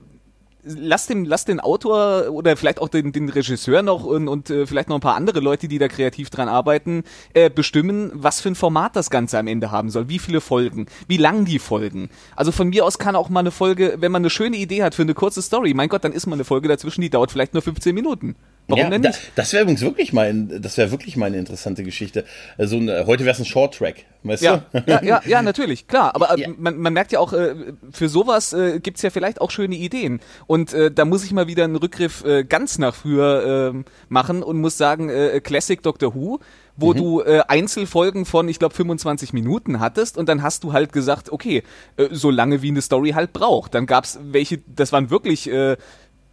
lass 0.64 1.08
den, 1.08 1.26
lass 1.26 1.46
den 1.46 1.60
Autor 1.60 2.30
oder 2.32 2.56
vielleicht 2.58 2.80
auch 2.80 2.88
den, 2.88 3.12
den 3.12 3.30
Regisseur 3.30 3.82
noch 3.82 4.04
und, 4.04 4.28
und 4.28 4.50
äh, 4.50 4.66
vielleicht 4.66 4.90
noch 4.90 4.96
ein 4.96 5.02
paar 5.02 5.16
andere 5.16 5.40
Leute, 5.40 5.68
die 5.68 5.78
da 5.78 5.88
kreativ 5.88 6.30
dran 6.30 6.48
arbeiten, 6.48 7.04
äh, 7.34 7.50
bestimmen, 7.50 8.12
was 8.14 8.42
für 8.42 8.50
ein 8.50 8.56
Format 8.56 8.96
das 8.96 9.10
Ganze 9.10 9.38
am 9.38 9.48
Ende 9.48 9.72
haben 9.72 9.90
soll, 9.90 10.10
wie 10.10 10.20
viele 10.20 10.42
Folgen, 10.42 10.88
wie 11.08 11.18
lang 11.18 11.46
die 11.46 11.60
Folgen. 11.60 12.10
Also 12.36 12.52
von 12.52 12.70
mir 12.70 12.86
aus 12.86 12.98
kann 12.98 13.16
auch 13.16 13.30
mal 13.30 13.42
eine 13.42 13.52
Folge, 13.52 13.96
wenn 14.00 14.12
man 14.12 14.22
eine 14.22 14.30
schöne 14.30 14.58
Idee 14.58 14.84
hat 14.84 14.96
für 14.96 15.04
eine 15.04 15.14
kurze 15.14 15.42
Story, 15.42 15.74
mein 15.74 15.90
Gott, 15.90 16.04
dann 16.04 16.14
ist 16.14 16.28
mal 16.28 16.36
eine 16.36 16.46
Folge 16.46 16.68
dazwischen, 16.68 17.02
die 17.02 17.10
dauert 17.10 17.32
vielleicht 17.32 17.54
nur 17.54 17.62
15 17.62 17.94
Minuten. 17.94 18.36
Warum 18.68 18.84
ja, 18.84 18.90
denn 18.90 19.02
nicht? 19.02 19.14
Da, 19.14 19.32
das 19.36 19.54
wäre 19.54 19.64
übrigens 19.64 19.82
wirklich 19.82 20.14
mal, 20.14 20.34
das 20.34 20.78
wäre 20.78 20.92
wirklich 20.92 21.18
mal 21.18 21.26
eine 21.26 21.38
interessante 21.38 21.84
Geschichte. 21.84 22.26
Also 22.58 22.78
heute 22.80 23.26
wäre 23.26 23.32
es 23.34 23.40
ein 23.40 23.46
Short 23.46 23.76
Track, 23.76 24.06
weißt 24.24 24.42
ja, 24.42 24.64
du? 24.72 24.84
Ja, 24.88 25.04
ja, 25.04 25.22
ja, 25.28 25.42
natürlich, 25.42 25.88
klar. 25.88 26.16
Aber 26.16 26.38
äh, 26.38 26.42
ja. 26.42 26.50
man, 26.58 26.78
man 26.78 26.94
merkt 26.94 27.12
ja 27.12 27.20
auch, 27.20 27.34
äh, 27.34 27.56
für 27.92 28.08
sowas 28.08 28.54
äh, 28.54 28.80
gibt's 28.80 29.02
ja 29.02 29.10
vielleicht 29.10 29.42
auch 29.42 29.52
schöne 29.52 29.76
Ideen. 29.76 30.22
Und 30.48 30.74
äh, 30.74 30.92
da 30.92 31.06
muss 31.06 31.26
ich 31.26 31.34
mal 31.34 31.48
wieder 31.48 31.66
einen 31.66 31.76
Rückgriff 31.76 32.24
äh, 32.24 32.44
ganz 32.44 32.78
nach 32.78 32.96
früher 32.96 33.74
äh, 33.74 33.84
machen 34.10 34.44
und 34.44 34.60
muss 34.60 34.78
sagen, 34.78 35.10
äh, 35.10 35.42
Classic 35.42 35.82
Doctor 35.82 36.16
Who 36.16 36.40
wo 36.76 36.94
mhm. 36.94 36.98
du 36.98 37.22
äh, 37.22 37.42
Einzelfolgen 37.48 38.26
von, 38.26 38.48
ich 38.50 38.60
glaube, 38.60 38.74
25 38.74 39.34
Minuten 39.34 39.80
hattest 39.80 40.18
und 40.18 40.28
dann 40.28 40.42
hast 40.42 40.64
du 40.64 40.74
halt 40.74 40.92
gesagt, 40.92 41.32
okay, 41.32 41.64
äh, 41.98 42.08
so 42.12 42.32
lange 42.32 42.62
wie 42.62 42.70
eine 42.70 42.82
Story 42.82 43.12
halt 43.12 43.34
braucht. 43.34 43.76
Dann 43.76 43.86
gab's 43.86 44.20
welche, 44.22 44.60
das 44.68 44.92
waren 44.92 45.10
wirklich 45.10 45.50
äh, 45.50 45.78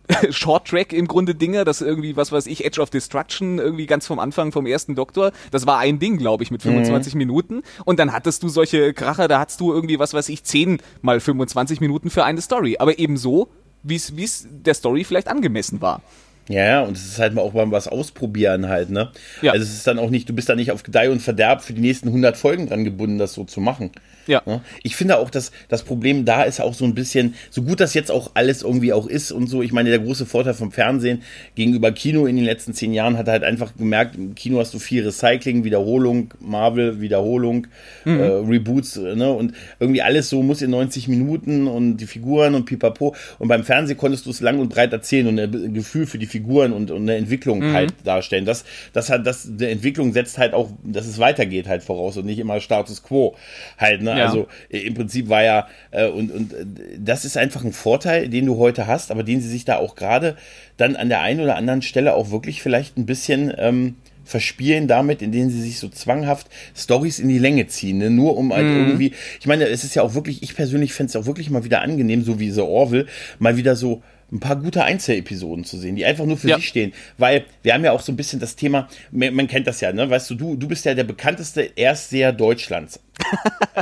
Short 0.30 0.66
Track 0.66 0.92
im 0.92 1.06
Grunde 1.06 1.34
Dinge, 1.34 1.64
das 1.64 1.80
irgendwie, 1.80 2.16
was 2.16 2.32
weiß 2.32 2.46
ich, 2.46 2.64
Edge 2.64 2.80
of 2.80 2.90
Destruction, 2.90 3.58
irgendwie 3.58 3.86
ganz 3.86 4.06
vom 4.06 4.18
Anfang 4.18 4.52
vom 4.52 4.66
ersten 4.66 4.94
Doktor, 4.94 5.32
das 5.50 5.66
war 5.66 5.78
ein 5.78 5.98
Ding, 5.98 6.18
glaube 6.18 6.42
ich, 6.42 6.50
mit 6.50 6.62
25 6.62 7.14
mhm. 7.14 7.18
Minuten. 7.18 7.62
Und 7.84 7.98
dann 7.98 8.12
hattest 8.12 8.42
du 8.42 8.48
solche 8.48 8.92
Kracher, 8.92 9.28
da 9.28 9.38
hattest 9.38 9.60
du 9.60 9.72
irgendwie, 9.72 9.98
was 9.98 10.14
weiß 10.14 10.28
ich, 10.28 10.44
10 10.44 10.78
mal 11.02 11.20
25 11.20 11.80
Minuten 11.80 12.10
für 12.10 12.24
eine 12.24 12.40
Story. 12.40 12.76
Aber 12.78 12.98
eben 12.98 13.16
so, 13.16 13.48
wie 13.82 13.96
es 13.96 14.46
der 14.50 14.74
Story 14.74 15.04
vielleicht 15.04 15.28
angemessen 15.28 15.80
war. 15.80 16.02
Ja, 16.50 16.64
ja, 16.64 16.80
und 16.82 16.96
es 16.96 17.06
ist 17.06 17.18
halt 17.20 17.32
mal 17.32 17.42
auch 17.42 17.52
mal 17.52 17.70
was 17.70 17.86
ausprobieren 17.86 18.68
halt, 18.68 18.90
ne? 18.90 19.12
Ja. 19.40 19.52
Also 19.52 19.62
es 19.62 19.72
ist 19.72 19.86
dann 19.86 20.00
auch 20.00 20.10
nicht, 20.10 20.28
du 20.28 20.32
bist 20.32 20.48
da 20.48 20.56
nicht 20.56 20.72
auf 20.72 20.82
Gedeih 20.82 21.08
und 21.10 21.22
Verderb 21.22 21.62
für 21.62 21.72
die 21.72 21.80
nächsten 21.80 22.08
100 22.08 22.36
Folgen 22.36 22.68
dran 22.68 22.82
gebunden, 22.82 23.18
das 23.18 23.34
so 23.34 23.44
zu 23.44 23.60
machen. 23.60 23.92
Ja. 24.26 24.42
Ich 24.82 24.96
finde 24.96 25.18
auch, 25.18 25.30
dass 25.30 25.50
das 25.68 25.82
Problem 25.82 26.24
da 26.24 26.42
ist 26.42 26.60
auch 26.60 26.74
so 26.74 26.84
ein 26.84 26.94
bisschen, 26.94 27.34
so 27.50 27.62
gut 27.62 27.80
das 27.80 27.94
jetzt 27.94 28.10
auch 28.10 28.32
alles 28.34 28.62
irgendwie 28.62 28.92
auch 28.92 29.06
ist 29.06 29.32
und 29.32 29.46
so, 29.48 29.62
ich 29.62 29.72
meine, 29.72 29.90
der 29.90 30.00
große 30.00 30.26
Vorteil 30.26 30.54
vom 30.54 30.72
Fernsehen 30.72 31.22
gegenüber 31.54 31.92
Kino 31.92 32.26
in 32.26 32.36
den 32.36 32.44
letzten 32.44 32.74
zehn 32.74 32.92
Jahren 32.92 33.16
hat 33.16 33.28
halt 33.28 33.44
einfach 33.44 33.76
gemerkt, 33.76 34.16
im 34.16 34.34
Kino 34.34 34.58
hast 34.58 34.74
du 34.74 34.78
viel 34.78 35.04
Recycling, 35.04 35.64
Wiederholung, 35.64 36.32
Marvel, 36.40 37.00
Wiederholung, 37.00 37.66
mhm. 38.04 38.20
äh, 38.20 38.24
Reboots, 38.24 38.96
ne? 38.96 39.32
Und 39.32 39.54
irgendwie 39.78 40.02
alles 40.02 40.28
so 40.28 40.42
muss 40.42 40.62
in 40.62 40.70
90 40.70 41.08
Minuten 41.08 41.66
und 41.66 41.96
die 41.98 42.06
Figuren 42.06 42.54
und 42.54 42.66
pipapo. 42.66 43.14
Und 43.38 43.48
beim 43.48 43.64
Fernsehen 43.64 43.96
konntest 43.96 44.26
du 44.26 44.30
es 44.30 44.40
lang 44.40 44.58
und 44.58 44.68
breit 44.68 44.92
erzählen 44.92 45.26
und 45.26 45.38
ein 45.38 45.74
Gefühl 45.74 46.06
für 46.06 46.18
die 46.18 46.26
Figuren 46.26 46.39
und, 46.48 46.90
und 46.90 47.02
eine 47.02 47.16
Entwicklung 47.16 47.60
mhm. 47.60 47.72
halt 47.72 47.94
darstellen. 48.04 48.44
Das, 48.44 48.64
das 48.92 49.10
hat, 49.10 49.26
das, 49.26 49.48
eine 49.48 49.68
Entwicklung 49.68 50.12
setzt 50.12 50.38
halt 50.38 50.54
auch, 50.54 50.70
dass 50.82 51.06
es 51.06 51.18
weitergeht 51.18 51.68
halt 51.68 51.82
voraus 51.82 52.16
und 52.16 52.26
nicht 52.26 52.38
immer 52.38 52.60
Status 52.60 53.02
Quo 53.02 53.36
halt, 53.78 54.02
ne? 54.02 54.18
Ja. 54.18 54.26
Also 54.26 54.48
äh, 54.70 54.78
im 54.78 54.94
Prinzip 54.94 55.28
war 55.28 55.42
ja, 55.42 55.68
äh, 55.90 56.06
und, 56.06 56.30
und 56.30 56.52
äh, 56.52 56.64
das 56.98 57.24
ist 57.24 57.36
einfach 57.36 57.64
ein 57.64 57.72
Vorteil, 57.72 58.28
den 58.28 58.46
du 58.46 58.58
heute 58.58 58.86
hast, 58.86 59.10
aber 59.10 59.22
den 59.22 59.40
sie 59.40 59.48
sich 59.48 59.64
da 59.64 59.76
auch 59.76 59.94
gerade 59.94 60.36
dann 60.76 60.96
an 60.96 61.08
der 61.08 61.20
einen 61.20 61.40
oder 61.40 61.56
anderen 61.56 61.82
Stelle 61.82 62.14
auch 62.14 62.30
wirklich 62.30 62.62
vielleicht 62.62 62.96
ein 62.96 63.06
bisschen 63.06 63.52
ähm, 63.58 63.96
verspielen 64.30 64.86
damit, 64.86 65.22
indem 65.22 65.50
sie 65.50 65.60
sich 65.60 65.78
so 65.78 65.88
zwanghaft 65.88 66.46
Stories 66.76 67.18
in 67.18 67.28
die 67.28 67.38
Länge 67.38 67.66
ziehen, 67.66 67.98
ne? 67.98 68.10
nur 68.10 68.36
um 68.36 68.52
halt 68.52 68.66
mhm. 68.66 68.76
irgendwie, 68.76 69.12
ich 69.40 69.46
meine, 69.46 69.66
es 69.66 69.82
ist 69.82 69.94
ja 69.94 70.02
auch 70.02 70.14
wirklich, 70.14 70.42
ich 70.42 70.54
persönlich 70.54 70.92
fände 70.92 71.10
es 71.10 71.16
auch 71.16 71.26
wirklich 71.26 71.50
mal 71.50 71.64
wieder 71.64 71.82
angenehm, 71.82 72.22
so 72.22 72.38
wie 72.38 72.50
The 72.50 72.60
Orville, 72.60 73.06
mal 73.38 73.56
wieder 73.56 73.74
so 73.76 74.02
ein 74.32 74.40
paar 74.40 74.56
gute 74.56 74.84
Einzelepisoden 74.84 75.64
zu 75.64 75.76
sehen, 75.76 75.96
die 75.96 76.04
einfach 76.04 76.24
nur 76.24 76.36
für 76.36 76.48
ja. 76.48 76.56
sich 76.56 76.68
stehen. 76.68 76.92
Weil 77.18 77.44
wir 77.62 77.74
haben 77.74 77.84
ja 77.84 77.92
auch 77.92 78.00
so 78.00 78.12
ein 78.12 78.16
bisschen 78.16 78.40
das 78.40 78.56
Thema, 78.56 78.88
man, 79.10 79.48
kennt 79.48 79.66
das 79.66 79.80
ja, 79.80 79.92
ne? 79.92 80.08
Weißt 80.08 80.30
du, 80.30 80.34
du, 80.34 80.56
du 80.56 80.68
bist 80.68 80.84
ja 80.84 80.94
der 80.94 81.04
bekannteste 81.04 81.62
Erstseher 81.76 82.32
Deutschlands. 82.32 83.00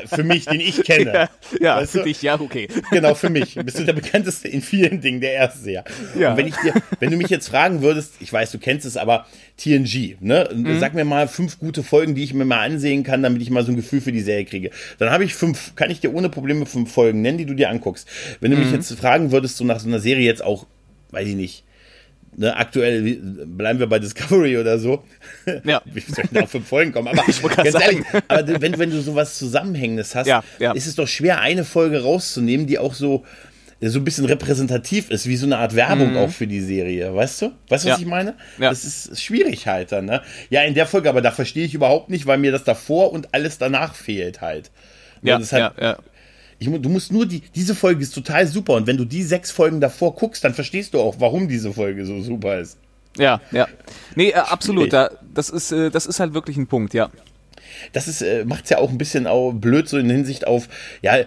Für 0.06 0.24
mich, 0.24 0.46
den 0.46 0.60
ich 0.60 0.82
kenne. 0.82 1.28
Ja, 1.60 1.80
ja 1.80 1.86
für 1.86 1.98
du? 1.98 2.04
dich, 2.04 2.20
ja, 2.22 2.38
okay. 2.38 2.68
Genau, 2.90 3.14
für 3.14 3.30
mich. 3.30 3.54
Bist 3.54 3.78
du 3.78 3.84
der 3.84 3.92
bekannteste 3.92 4.48
in 4.48 4.60
vielen 4.60 5.00
Dingen, 5.00 5.20
der 5.20 5.32
erste, 5.32 5.70
ja. 5.70 5.84
ja. 6.18 6.30
Und 6.30 6.36
wenn 6.36 6.46
ich 6.46 6.56
dir, 6.56 6.74
wenn 7.00 7.10
du 7.10 7.16
mich 7.16 7.28
jetzt 7.28 7.48
fragen 7.48 7.80
würdest, 7.80 8.14
ich 8.20 8.32
weiß, 8.32 8.52
du 8.52 8.58
kennst 8.58 8.84
es, 8.86 8.96
aber 8.96 9.26
TNG, 9.56 10.16
ne? 10.20 10.48
Mhm. 10.52 10.78
Sag 10.78 10.94
mir 10.94 11.04
mal 11.04 11.28
fünf 11.28 11.58
gute 11.58 11.82
Folgen, 11.82 12.14
die 12.14 12.24
ich 12.24 12.34
mir 12.34 12.44
mal 12.44 12.60
ansehen 12.60 13.02
kann, 13.02 13.22
damit 13.22 13.42
ich 13.42 13.50
mal 13.50 13.64
so 13.64 13.72
ein 13.72 13.76
Gefühl 13.76 14.00
für 14.00 14.12
die 14.12 14.20
Serie 14.20 14.44
kriege. 14.44 14.70
Dann 14.98 15.10
habe 15.10 15.24
ich 15.24 15.34
fünf, 15.34 15.74
kann 15.74 15.90
ich 15.90 16.00
dir 16.00 16.14
ohne 16.14 16.28
Probleme 16.28 16.66
fünf 16.66 16.92
Folgen 16.92 17.22
nennen, 17.22 17.38
die 17.38 17.46
du 17.46 17.54
dir 17.54 17.70
anguckst. 17.70 18.08
Wenn 18.40 18.50
du 18.50 18.56
mhm. 18.56 18.64
mich 18.64 18.72
jetzt 18.72 18.92
fragen 18.92 19.32
würdest, 19.32 19.56
so 19.56 19.64
nach 19.64 19.80
so 19.80 19.88
einer 19.88 20.00
Serie 20.00 20.24
jetzt 20.24 20.44
auch, 20.44 20.66
weiß 21.10 21.26
ich 21.28 21.36
nicht, 21.36 21.64
ne, 22.38 22.56
aktuell 22.56 23.18
bleiben 23.46 23.78
wir 23.78 23.86
bei 23.86 23.98
Discovery 23.98 24.56
oder 24.58 24.78
so. 24.78 25.04
Ja. 25.64 25.82
Wie 25.92 26.00
soll 26.00 26.24
ich 26.24 26.30
da 26.30 26.42
auf 26.42 26.50
fünf 26.50 26.68
Folgen 26.68 26.92
kommen? 26.92 27.08
Aber 27.08 27.22
ganz 27.56 27.74
ehrlich, 27.74 28.04
aber 28.28 28.60
wenn, 28.60 28.78
wenn 28.78 28.90
du 28.90 29.00
sowas 29.00 29.36
Zusammenhängendes 29.36 30.14
hast, 30.14 30.26
ja, 30.26 30.42
ja. 30.58 30.72
ist 30.72 30.86
es 30.86 30.94
doch 30.94 31.08
schwer, 31.08 31.40
eine 31.40 31.64
Folge 31.64 32.02
rauszunehmen, 32.02 32.66
die 32.66 32.78
auch 32.78 32.94
so, 32.94 33.24
so 33.80 33.98
ein 33.98 34.04
bisschen 34.04 34.24
repräsentativ 34.24 35.10
ist, 35.10 35.26
wie 35.26 35.36
so 35.36 35.46
eine 35.46 35.58
Art 35.58 35.74
Werbung 35.74 36.12
mhm. 36.12 36.18
auch 36.18 36.30
für 36.30 36.46
die 36.46 36.60
Serie, 36.60 37.14
weißt 37.14 37.42
du? 37.42 37.52
Weißt 37.68 37.84
du, 37.84 37.90
was 37.90 37.98
ja. 37.98 37.98
ich 37.98 38.06
meine? 38.06 38.34
Ja. 38.58 38.70
Das 38.70 38.84
ist 38.84 39.22
schwierig 39.22 39.66
halt 39.66 39.92
dann, 39.92 40.06
ne? 40.06 40.22
Ja, 40.50 40.62
in 40.62 40.74
der 40.74 40.86
Folge, 40.86 41.08
aber 41.08 41.20
da 41.20 41.32
verstehe 41.32 41.64
ich 41.64 41.74
überhaupt 41.74 42.08
nicht, 42.08 42.26
weil 42.26 42.38
mir 42.38 42.52
das 42.52 42.64
davor 42.64 43.12
und 43.12 43.34
alles 43.34 43.58
danach 43.58 43.94
fehlt 43.94 44.40
halt. 44.40 44.70
Ja, 45.22 45.38
halt, 45.38 45.50
ja, 45.52 45.72
ja. 45.80 45.98
Ich, 46.58 46.68
du 46.68 46.88
musst 46.88 47.12
nur 47.12 47.26
die, 47.26 47.40
diese 47.54 47.74
Folge 47.74 48.02
ist 48.02 48.14
total 48.14 48.46
super 48.46 48.74
und 48.74 48.86
wenn 48.86 48.96
du 48.96 49.04
die 49.04 49.22
sechs 49.22 49.50
Folgen 49.50 49.80
davor 49.80 50.14
guckst, 50.14 50.42
dann 50.44 50.54
verstehst 50.54 50.94
du 50.94 51.00
auch, 51.00 51.16
warum 51.18 51.48
diese 51.48 51.72
Folge 51.72 52.04
so 52.04 52.20
super 52.20 52.58
ist. 52.58 52.78
Ja, 53.16 53.40
ja. 53.52 53.68
Nee, 54.14 54.30
äh, 54.30 54.34
absolut. 54.34 54.92
Da, 54.92 55.10
das, 55.34 55.50
ist, 55.50 55.72
äh, 55.72 55.90
das 55.90 56.06
ist 56.06 56.20
halt 56.20 56.34
wirklich 56.34 56.56
ein 56.56 56.66
Punkt, 56.66 56.94
ja. 56.94 57.10
Das 57.92 58.08
ist, 58.08 58.22
äh, 58.22 58.44
macht's 58.44 58.70
ja 58.70 58.78
auch 58.78 58.90
ein 58.90 58.98
bisschen 58.98 59.26
auch 59.26 59.52
blöd, 59.52 59.88
so 59.88 59.98
in 59.98 60.10
Hinsicht 60.10 60.46
auf, 60.46 60.68
ja, 61.02 61.18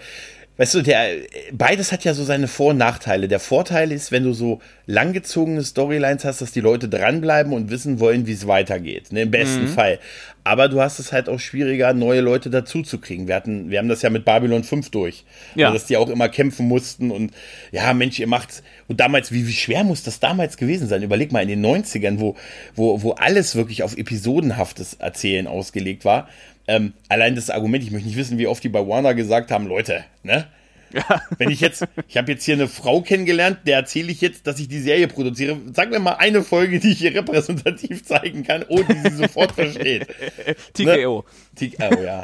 weißt 0.62 0.76
du, 0.76 0.82
der, 0.84 1.16
beides 1.52 1.92
hat 1.92 2.04
ja 2.04 2.14
so 2.14 2.24
seine 2.24 2.48
Vor- 2.48 2.70
und 2.70 2.78
Nachteile. 2.78 3.28
Der 3.28 3.40
Vorteil 3.40 3.92
ist, 3.92 4.12
wenn 4.12 4.24
du 4.24 4.34
so 4.34 4.62
langgezogene 4.86 5.64
Storylines 5.64 6.24
hast, 6.24 6.40
dass 6.40 6.52
die 6.52 6.60
Leute 6.60 6.88
dranbleiben 6.88 7.52
und 7.52 7.72
wissen 7.72 8.00
wollen, 8.00 8.28
wie 8.28 8.34
es 8.34 8.46
weitergeht. 8.46 9.12
Ne, 9.12 9.24
Im 9.24 9.32
besten 9.32 9.64
mhm. 9.64 9.70
Fall. 9.70 10.00
Aber 10.44 10.70
du 10.70 10.80
hast 10.80 11.00
es 11.00 11.12
halt 11.12 11.30
auch 11.30 11.40
schwieriger, 11.40 11.94
neue 11.94 12.22
Leute 12.22 12.52
dazu 12.52 12.84
zu 12.84 13.00
kriegen. 13.00 13.28
Wir 13.28 13.34
hatten, 13.34 13.72
wir 13.72 13.80
haben 13.80 13.88
das 13.88 14.04
ja 14.04 14.12
mit 14.12 14.24
Babylon 14.24 14.64
5 14.64 14.92
durch. 14.92 15.24
Ja. 15.56 15.70
Also, 15.70 15.80
dass 15.80 15.88
die 15.88 15.98
auch 15.98 16.10
immer 16.10 16.30
kämpfen 16.30 16.68
mussten 16.68 17.10
und 17.10 17.32
ja, 17.72 17.92
Mensch, 17.96 18.20
ihr 18.20 18.28
macht's. 18.28 18.62
Und 18.88 19.00
damals, 19.00 19.32
wie, 19.32 19.48
wie 19.48 19.54
schwer 19.54 19.84
muss 19.84 20.04
das 20.04 20.20
damals 20.20 20.58
gewesen 20.58 20.88
sein? 20.88 21.02
Überleg 21.02 21.32
mal 21.32 21.42
in 21.42 21.50
den 21.50 21.66
90ern, 21.66 22.20
wo, 22.20 22.36
wo, 22.76 23.02
wo 23.02 23.14
alles 23.14 23.56
wirklich 23.56 23.82
auf 23.82 23.98
episodenhaftes 23.98 24.94
Erzählen 24.94 25.48
ausgelegt 25.48 26.06
war. 26.06 26.28
Ähm, 26.72 26.94
allein 27.10 27.36
das 27.36 27.50
Argument, 27.50 27.84
ich 27.84 27.92
möchte 27.92 28.08
nicht 28.08 28.18
wissen, 28.18 28.38
wie 28.38 28.48
oft 28.48 28.64
die 28.64 28.70
bei 28.70 28.88
Warner 28.88 29.14
gesagt 29.14 29.52
haben, 29.52 29.68
Leute, 29.68 30.06
ne? 30.24 30.48
Ja. 30.94 31.22
Wenn 31.38 31.50
ich 31.50 31.60
jetzt, 31.60 31.86
ich 32.08 32.16
habe 32.16 32.32
jetzt 32.32 32.46
hier 32.46 32.56
eine 32.56 32.70
Frau 32.70 33.02
kennengelernt, 33.02 33.60
der 33.66 33.76
erzähle 33.76 34.10
ich 34.10 34.22
jetzt, 34.22 34.48
dass 34.48 34.58
ich 34.58 34.70
die 34.70 34.80
Serie 34.80 35.10
produziere. 35.10 35.58
Sag 35.74 35.90
mir 35.90 36.00
mal 36.00 36.14
eine 36.14 36.44
Folge, 36.44 36.80
die 36.80 36.92
ich 36.92 37.00
hier 37.00 37.14
repräsentativ 37.14 38.06
zeigen 38.06 38.44
kann, 38.44 38.64
ohne 38.70 38.86
die 38.86 39.10
sie 39.10 39.18
sofort 39.18 39.52
versteht. 39.52 40.08
TKO. 40.74 41.26
Ne? 41.28 41.51
TKO, 41.56 42.02
ja. 42.02 42.24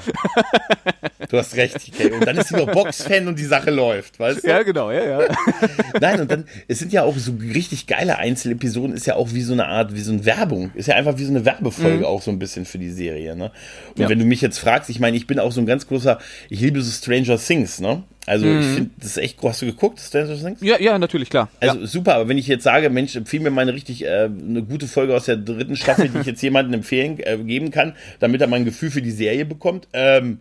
Du 1.30 1.38
hast 1.38 1.56
recht, 1.56 1.78
TKO. 1.80 2.16
Und 2.16 2.26
dann 2.26 2.38
ist 2.38 2.50
sie 2.50 2.56
noch 2.56 2.72
Box-Fan 2.72 3.28
und 3.28 3.38
die 3.38 3.46
Sache 3.46 3.72
läuft, 3.72 4.20
weißt 4.20 4.44
du? 4.44 4.48
Ja, 4.48 4.64
genau, 4.64 4.92
ja, 4.92 5.22
ja. 5.22 5.28
Nein, 6.02 6.22
und 6.22 6.32
dann, 6.32 6.46
es 6.68 6.80
sind 6.80 6.94
ja 6.94 7.04
auch 7.04 7.18
so 7.18 7.34
richtig 7.40 7.88
geile 7.88 8.18
Einzelepisoden, 8.18 8.96
ist 8.96 9.06
ja 9.06 9.16
auch 9.16 9.34
wie 9.34 9.42
so 9.42 9.54
eine 9.54 9.68
Art, 9.68 9.94
wie 9.94 10.02
so 10.02 10.14
eine 10.14 10.26
Werbung. 10.26 10.72
Ist 10.76 10.88
ja 10.88 10.96
einfach 10.96 11.18
wie 11.18 11.26
so 11.26 11.32
eine 11.32 11.44
Werbefolge 11.44 12.00
mhm. 12.00 12.06
auch 12.06 12.22
so 12.22 12.32
ein 12.32 12.40
bisschen 12.40 12.66
für 12.66 12.78
die 12.78 12.92
Serie, 12.92 13.36
ne? 13.36 13.52
Und 13.96 14.04
ja. 14.04 14.10
wenn 14.10 14.20
du 14.20 14.26
mich 14.26 14.42
jetzt 14.42 14.60
fragst, 14.60 14.90
ich 14.90 15.00
meine, 15.00 15.18
ich 15.18 15.28
bin 15.28 15.40
auch 15.40 15.52
so 15.52 15.62
ein 15.62 15.66
ganz 15.66 15.88
großer, 15.88 16.20
ich 16.50 16.62
liebe 16.62 16.82
so 16.82 16.92
Stranger 16.92 17.38
Things, 17.38 17.80
ne? 17.80 18.04
Also 18.28 18.46
mhm. 18.46 18.60
ich 18.60 18.66
finde, 18.66 18.90
das 18.98 19.12
ist 19.12 19.18
echt, 19.18 19.42
hast 19.42 19.62
du 19.62 19.68
geguckt, 19.68 20.02
Stranger 20.02 20.38
Things? 20.38 20.60
Ja, 20.62 20.78
ja, 20.82 21.00
natürlich, 21.00 21.30
klar. 21.30 21.50
Also 21.62 21.80
ja. 21.80 21.88
super, 21.88 22.16
aber 22.16 22.28
wenn 22.28 22.38
ich 22.38 22.48
jetzt 22.48 22.66
sage, 22.66 22.90
Mensch, 22.90 23.16
empfehle 23.16 23.44
mir 23.44 23.52
mal 23.52 23.62
eine 23.62 23.74
richtig, 23.74 24.04
äh, 24.04 24.26
eine 24.26 24.64
gute 24.64 24.86
Folge 24.88 25.16
aus 25.16 25.26
der 25.26 25.38
dritten 25.38 25.78
Staffel, 25.78 26.10
die 26.10 26.20
ich 26.20 26.26
jetzt 26.26 26.42
jemandem 26.42 26.74
empfehlen, 26.74 27.20
äh, 27.20 27.38
geben 27.38 27.72
kann, 27.72 27.96
damit 28.20 28.42
er 28.42 28.48
mal 28.48 28.58
ein 28.58 28.66
Gefühl 28.66 28.92
für 28.92 29.02
die 29.02 29.12
Serie 29.18 29.46
bekommt, 29.46 29.88
ähm, 29.94 30.40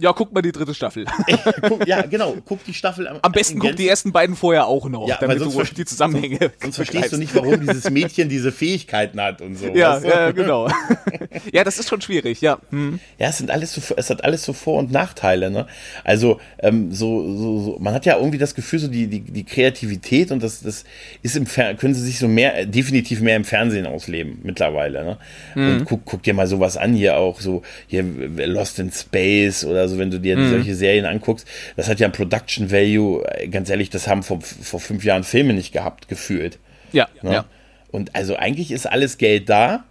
ja, 0.00 0.12
guck 0.12 0.32
mal 0.32 0.42
die 0.42 0.52
dritte 0.52 0.74
Staffel. 0.74 1.04
guck, 1.62 1.86
ja, 1.86 2.02
genau. 2.02 2.36
Guck 2.44 2.64
die 2.64 2.74
Staffel 2.74 3.06
am 3.06 3.18
Am 3.22 3.32
besten 3.32 3.58
guck 3.58 3.76
die 3.76 3.88
ersten 3.88 4.12
beiden 4.12 4.36
vorher 4.36 4.66
auch 4.66 4.88
noch, 4.88 5.06
ja, 5.06 5.18
damit 5.20 5.40
du 5.40 5.62
die 5.62 5.84
Zusammenhänge. 5.84 6.38
Sonst, 6.38 6.60
sonst 6.62 6.76
verstehst 6.76 7.12
du 7.12 7.16
nicht, 7.16 7.34
warum 7.34 7.60
dieses 7.60 7.90
Mädchen 7.90 8.28
diese 8.28 8.52
Fähigkeiten 8.52 9.20
hat 9.20 9.40
und 9.42 9.56
so. 9.56 9.66
Ja, 9.68 9.98
ja 9.98 10.30
genau. 10.30 10.68
ja, 11.52 11.64
das 11.64 11.78
ist 11.78 11.88
schon 11.88 12.00
schwierig, 12.00 12.40
ja. 12.40 12.58
Hm. 12.70 12.98
Ja, 13.18 13.28
es 13.28 13.38
sind 13.38 13.50
alles 13.50 13.74
so, 13.74 13.94
es 13.96 14.10
hat 14.10 14.24
alles 14.24 14.44
so 14.44 14.52
Vor- 14.52 14.78
und 14.78 14.90
Nachteile, 14.90 15.50
ne? 15.50 15.66
Also, 16.04 16.40
ähm, 16.58 16.92
so, 16.92 17.36
so, 17.36 17.60
so, 17.60 17.78
man 17.80 17.94
hat 17.94 18.06
ja 18.06 18.16
irgendwie 18.16 18.38
das 18.38 18.54
Gefühl, 18.54 18.78
so 18.78 18.88
die, 18.88 19.06
die, 19.06 19.20
die 19.20 19.44
Kreativität 19.44 20.32
und 20.32 20.42
das, 20.42 20.62
das 20.62 20.84
ist 21.22 21.36
im 21.36 21.46
Fer 21.46 21.74
können 21.74 21.94
sie 21.94 22.02
sich 22.02 22.18
so 22.18 22.28
mehr, 22.28 22.66
definitiv 22.66 23.20
mehr 23.20 23.36
im 23.36 23.44
Fernsehen 23.44 23.86
ausleben 23.86 24.40
mittlerweile, 24.42 25.04
ne? 25.04 25.18
Hm. 25.54 25.68
Und 25.68 25.84
guck, 25.84 26.04
guck 26.04 26.22
dir 26.22 26.34
mal 26.34 26.46
sowas 26.46 26.76
an 26.76 26.94
hier 26.94 27.16
auch, 27.18 27.40
so 27.40 27.62
hier 27.86 28.04
Lost 28.46 28.78
in 28.78 28.90
Space 28.92 29.64
oder 29.64 29.88
so 29.88 29.89
also 29.90 29.98
wenn 29.98 30.10
du 30.12 30.20
dir 30.20 30.36
mhm. 30.36 30.50
solche 30.50 30.76
Serien 30.76 31.04
anguckst, 31.04 31.46
das 31.76 31.88
hat 31.88 31.98
ja 31.98 32.06
ein 32.06 32.12
Production 32.12 32.70
Value, 32.70 33.24
ganz 33.50 33.68
ehrlich, 33.70 33.90
das 33.90 34.06
haben 34.06 34.22
vor, 34.22 34.40
vor 34.40 34.78
fünf 34.78 35.04
Jahren 35.04 35.24
Filme 35.24 35.52
nicht 35.52 35.72
gehabt, 35.72 36.06
gefühlt. 36.06 36.58
Ja, 36.92 37.08
ne? 37.22 37.32
ja. 37.32 37.44
Und 37.90 38.14
also 38.14 38.36
eigentlich 38.36 38.70
ist 38.70 38.86
alles 38.86 39.18
Geld 39.18 39.48
da 39.48 39.84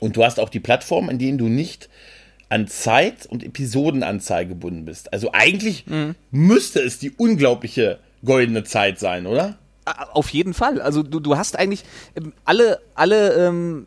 und 0.00 0.16
du 0.16 0.24
hast 0.24 0.38
auch 0.38 0.50
die 0.50 0.60
Plattform, 0.60 1.08
in 1.08 1.18
denen 1.18 1.38
du 1.38 1.48
nicht 1.48 1.88
an 2.50 2.68
Zeit 2.68 3.24
und 3.24 3.42
Episodenanzahl 3.42 4.46
gebunden 4.46 4.84
bist. 4.84 5.12
Also 5.14 5.30
eigentlich 5.32 5.86
mhm. 5.86 6.14
müsste 6.30 6.80
es 6.80 6.98
die 6.98 7.10
unglaubliche 7.10 7.98
goldene 8.22 8.64
Zeit 8.64 8.98
sein, 8.98 9.26
oder? 9.26 9.56
Auf 10.12 10.28
jeden 10.30 10.52
Fall. 10.52 10.80
Also 10.80 11.02
du, 11.02 11.20
du 11.20 11.38
hast 11.38 11.58
eigentlich 11.58 11.84
ähm, 12.16 12.34
alle, 12.44 12.80
alle 12.94 13.46
ähm, 13.46 13.86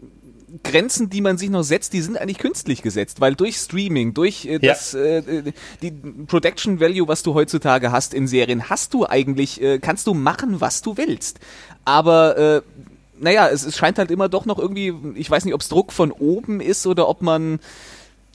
Grenzen, 0.64 1.10
die 1.10 1.22
man 1.22 1.38
sich 1.38 1.50
noch 1.50 1.64
setzt, 1.64 1.94
die 1.94 2.02
sind 2.02 2.18
eigentlich 2.18 2.38
künstlich 2.38 2.82
gesetzt, 2.82 3.22
weil 3.22 3.36
durch 3.36 3.58
Streaming, 3.58 4.14
durch 4.14 4.46
äh, 4.46 4.60
das 4.60 4.94
äh, 4.94 5.44
die 5.82 5.92
Production 5.92 6.80
Value, 6.80 7.08
was 7.08 7.24
du 7.24 7.34
heutzutage 7.34 7.92
hast 7.92 8.14
in 8.14 8.28
Serien, 8.28 8.70
hast 8.70 8.94
du 8.94 9.06
eigentlich, 9.08 9.62
äh, 9.62 9.80
kannst 9.80 10.08
du 10.08 10.14
machen, 10.14 10.62
was 10.62 10.82
du 10.82 10.98
willst. 10.98 11.40
Aber 11.86 12.38
äh, 12.38 12.62
naja, 13.20 13.50
es, 13.50 13.66
es 13.66 13.78
scheint 13.78 13.98
halt 13.98 14.12
immer 14.12 14.30
doch 14.30 14.46
noch 14.46 14.60
irgendwie, 14.60 14.94
ich 15.16 15.30
weiß 15.30 15.46
nicht, 15.46 15.54
ob 15.54 15.62
es 15.62 15.70
Druck 15.70 15.92
von 15.92 16.12
oben 16.12 16.62
ist 16.62 16.88
oder 16.88 17.08
ob 17.08 17.22
man 17.22 17.60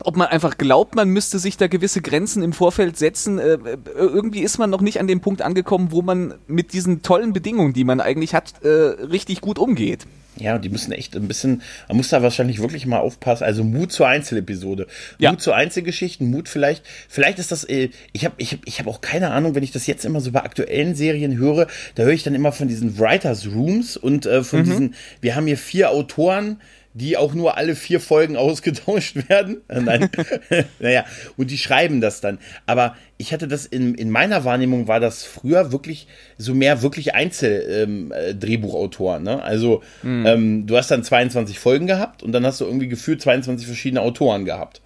ob 0.05 0.17
man 0.17 0.29
einfach 0.29 0.59
glaubt, 0.59 0.95
man 0.95 1.09
müsste 1.09 1.39
sich 1.39 1.57
da 1.57 1.67
gewisse 1.67 2.03
Grenzen 2.03 2.43
im 2.43 2.53
Vorfeld 2.53 2.97
setzen. 2.97 3.39
Äh, 3.39 3.55
äh, 3.55 3.79
irgendwie 3.97 4.43
ist 4.43 4.59
man 4.59 4.71
noch 4.71 4.81
nicht 4.81 5.01
an 5.01 5.07
dem 5.07 5.21
Punkt 5.21 5.43
angekommen, 5.43 5.89
wo 5.91 6.03
man 6.03 6.35
mit 6.47 6.73
diesen 6.73 7.03
tollen 7.03 7.33
Bedingungen, 7.33 7.73
die 7.73 7.85
man 7.85 8.01
eigentlich 8.01 8.35
hat, 8.35 8.55
äh, 8.63 8.69
richtig 8.69 9.41
gut 9.41 9.59
umgeht. 9.59 10.07
Ja, 10.37 10.59
die 10.59 10.69
müssen 10.69 10.91
echt 10.93 11.15
ein 11.17 11.29
bisschen, 11.29 11.63
man 11.87 11.97
muss 11.97 12.09
da 12.09 12.23
wahrscheinlich 12.23 12.61
wirklich 12.61 12.87
mal 12.87 12.99
aufpassen. 12.99 13.45
Also 13.45 13.63
Mut 13.63 13.93
zur 13.93 14.09
Einzelepisode, 14.09 14.89
ja. 15.19 15.31
Mut 15.31 15.41
zu 15.41 15.53
Einzelgeschichten, 15.53 16.29
Mut 16.29 16.49
vielleicht, 16.49 16.85
vielleicht 17.09 17.39
ist 17.39 17.53
das, 17.53 17.65
äh, 17.65 17.91
ich 18.13 18.25
habe 18.25 18.35
ich 18.39 18.53
hab, 18.53 18.61
ich 18.67 18.81
hab 18.81 18.89
auch 18.89 19.01
keine 19.01 19.31
Ahnung, 19.31 19.55
wenn 19.55 19.63
ich 19.63 19.71
das 19.71 19.87
jetzt 19.87 20.05
immer 20.05 20.21
so 20.21 20.33
bei 20.33 20.43
aktuellen 20.43 20.97
Serien 20.97 21.39
höre, 21.39 21.69
da 21.95 22.03
höre 22.03 22.13
ich 22.13 22.25
dann 22.25 22.35
immer 22.35 22.51
von 22.51 22.67
diesen 22.67 22.99
Writers 22.99 23.47
Rooms 23.47 23.97
und 23.97 24.27
äh, 24.27 24.43
von 24.43 24.61
mhm. 24.61 24.65
diesen, 24.65 24.95
wir 25.21 25.37
haben 25.37 25.47
hier 25.47 25.59
vier 25.59 25.91
Autoren, 25.91 26.61
die 26.95 27.17
auch 27.17 27.35
nur 27.35 27.57
alle 27.59 27.77
vier 27.77 28.01
Folgen 28.01 28.37
ausgetauscht 28.37 29.29
werden. 29.29 29.61
Äh, 29.69 29.81
nein, 29.81 30.09
naja, 30.79 31.05
und 31.37 31.51
die 31.51 31.59
schreiben 31.59 32.01
das 32.01 32.23
dann. 32.23 32.39
Aber 32.67 32.97
ich 33.19 33.33
hatte 33.33 33.49
das 33.49 33.67
in, 33.67 33.95
in 33.95 34.11
meiner 34.11 34.45
Wahrnehmung 34.45 34.89
war 34.89 35.01
das 35.01 35.25
früher 35.25 35.73
wirklich 35.73 36.07
so 36.39 36.55
mehr 36.55 36.83
wirklich 36.83 37.15
Einzeldrehbuchautoren. 37.15 39.27
Ähm, 39.27 39.29
äh, 39.29 39.37
ne? 39.37 39.43
Also 39.43 39.83
mhm. 40.03 40.27
ähm, 40.27 40.67
du 40.67 40.77
hast 40.77 40.91
dann 40.91 41.05
22 41.05 41.59
Folgen 41.59 41.87
gehabt 41.87 42.23
und 42.23 42.33
dann 42.33 42.47
hast 42.47 42.61
du 42.61 42.65
irgendwie 42.65 42.89
gefühlt 42.89 43.21
22 43.21 43.67
verschiedene 43.67 44.01
Autoren 44.01 44.45
gehabt, 44.45 44.81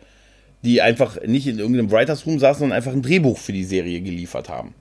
die 0.65 0.83
einfach 0.83 1.23
nicht 1.23 1.47
in 1.47 1.59
irgendeinem 1.59 1.91
Writers 1.91 2.27
Room 2.27 2.39
saßen 2.39 2.65
und 2.65 2.73
einfach 2.73 2.93
ein 2.93 3.03
Drehbuch 3.03 3.39
für 3.39 3.53
die 3.53 3.65
Serie 3.65 4.01
geliefert 4.01 4.49
haben. 4.49 4.75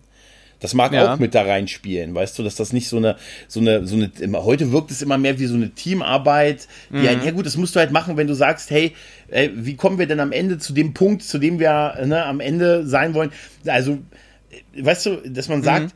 Das 0.59 0.73
mag 0.73 0.91
ja. 0.91 1.13
auch 1.13 1.19
mit 1.19 1.35
da 1.35 1.43
reinspielen, 1.43 2.15
weißt 2.15 2.37
du, 2.37 2.43
dass 2.43 2.55
das 2.55 2.73
nicht 2.73 2.89
so 2.89 2.97
eine, 2.97 3.15
so 3.47 3.59
eine, 3.59 3.85
so 3.85 3.95
eine, 3.95 4.43
heute 4.43 4.71
wirkt 4.71 4.89
es 4.89 5.01
immer 5.01 5.17
mehr 5.17 5.37
wie 5.39 5.45
so 5.45 5.55
eine 5.55 5.69
Teamarbeit, 5.69 6.67
die 6.89 6.97
mhm. 6.97 7.07
ein, 7.07 7.25
ja 7.25 7.31
gut, 7.31 7.45
das 7.45 7.57
musst 7.57 7.75
du 7.75 7.79
halt 7.79 7.91
machen, 7.91 8.17
wenn 8.17 8.27
du 8.27 8.33
sagst, 8.33 8.71
hey, 8.71 8.93
ey, 9.27 9.51
wie 9.53 9.75
kommen 9.75 9.99
wir 9.99 10.07
denn 10.07 10.19
am 10.19 10.31
Ende 10.31 10.57
zu 10.57 10.73
dem 10.73 10.93
Punkt, 10.93 11.23
zu 11.23 11.37
dem 11.37 11.59
wir 11.59 11.97
ne, 12.05 12.25
am 12.25 12.39
Ende 12.39 12.87
sein 12.87 13.13
wollen? 13.13 13.31
Also, 13.65 13.99
weißt 14.75 15.05
du, 15.05 15.15
dass 15.29 15.47
man 15.47 15.61
sagt, 15.61 15.85
mhm. 15.85 15.91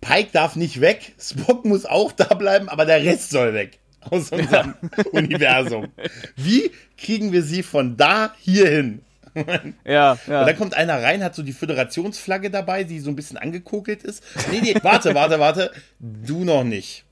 Pike 0.00 0.28
darf 0.32 0.54
nicht 0.54 0.80
weg, 0.80 1.14
Spock 1.18 1.64
muss 1.64 1.84
auch 1.84 2.12
da 2.12 2.34
bleiben, 2.34 2.68
aber 2.68 2.84
der 2.84 3.02
Rest 3.02 3.30
soll 3.30 3.54
weg 3.54 3.78
aus 4.10 4.30
unserem 4.30 4.74
ja. 4.82 5.04
Universum. 5.12 5.88
Wie 6.36 6.70
kriegen 6.96 7.32
wir 7.32 7.42
sie 7.42 7.62
von 7.62 7.96
da 7.96 8.34
hierhin? 8.38 9.00
ja, 9.84 10.18
ja. 10.26 10.40
Und 10.40 10.46
dann 10.46 10.56
kommt 10.56 10.74
einer 10.74 11.02
rein, 11.02 11.22
hat 11.22 11.34
so 11.34 11.42
die 11.42 11.52
Föderationsflagge 11.52 12.50
dabei, 12.50 12.84
die 12.84 13.00
so 13.00 13.10
ein 13.10 13.16
bisschen 13.16 13.36
angekokelt 13.36 14.02
ist. 14.02 14.22
Nee, 14.50 14.60
nee, 14.62 14.74
warte, 14.82 15.14
warte, 15.14 15.38
warte. 15.38 15.70
Du 15.98 16.44
noch 16.44 16.64
nicht. 16.64 17.04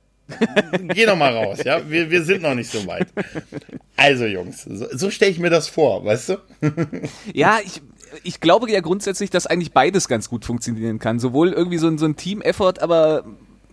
Geh 0.94 1.04
noch 1.04 1.16
mal 1.16 1.34
raus, 1.34 1.58
ja? 1.64 1.88
Wir, 1.88 2.10
wir 2.10 2.24
sind 2.24 2.42
noch 2.42 2.54
nicht 2.54 2.70
so 2.70 2.87
weit. 2.87 3.08
Also, 3.96 4.24
Jungs, 4.24 4.62
so, 4.62 4.87
so 4.90 5.10
stelle 5.10 5.30
ich 5.30 5.38
mir 5.38 5.50
das 5.50 5.68
vor, 5.68 6.04
weißt 6.04 6.30
du? 6.30 6.37
ja, 7.34 7.58
ich, 7.64 7.82
ich 8.22 8.40
glaube 8.40 8.70
ja 8.70 8.80
grundsätzlich, 8.80 9.30
dass 9.30 9.46
eigentlich 9.46 9.72
beides 9.72 10.08
ganz 10.08 10.30
gut 10.30 10.44
funktionieren 10.44 10.98
kann. 10.98 11.18
Sowohl 11.18 11.52
irgendwie 11.52 11.78
so 11.78 11.88
ein, 11.88 11.98
so 11.98 12.06
ein 12.06 12.16
Team-Effort, 12.16 12.80
aber 12.80 13.24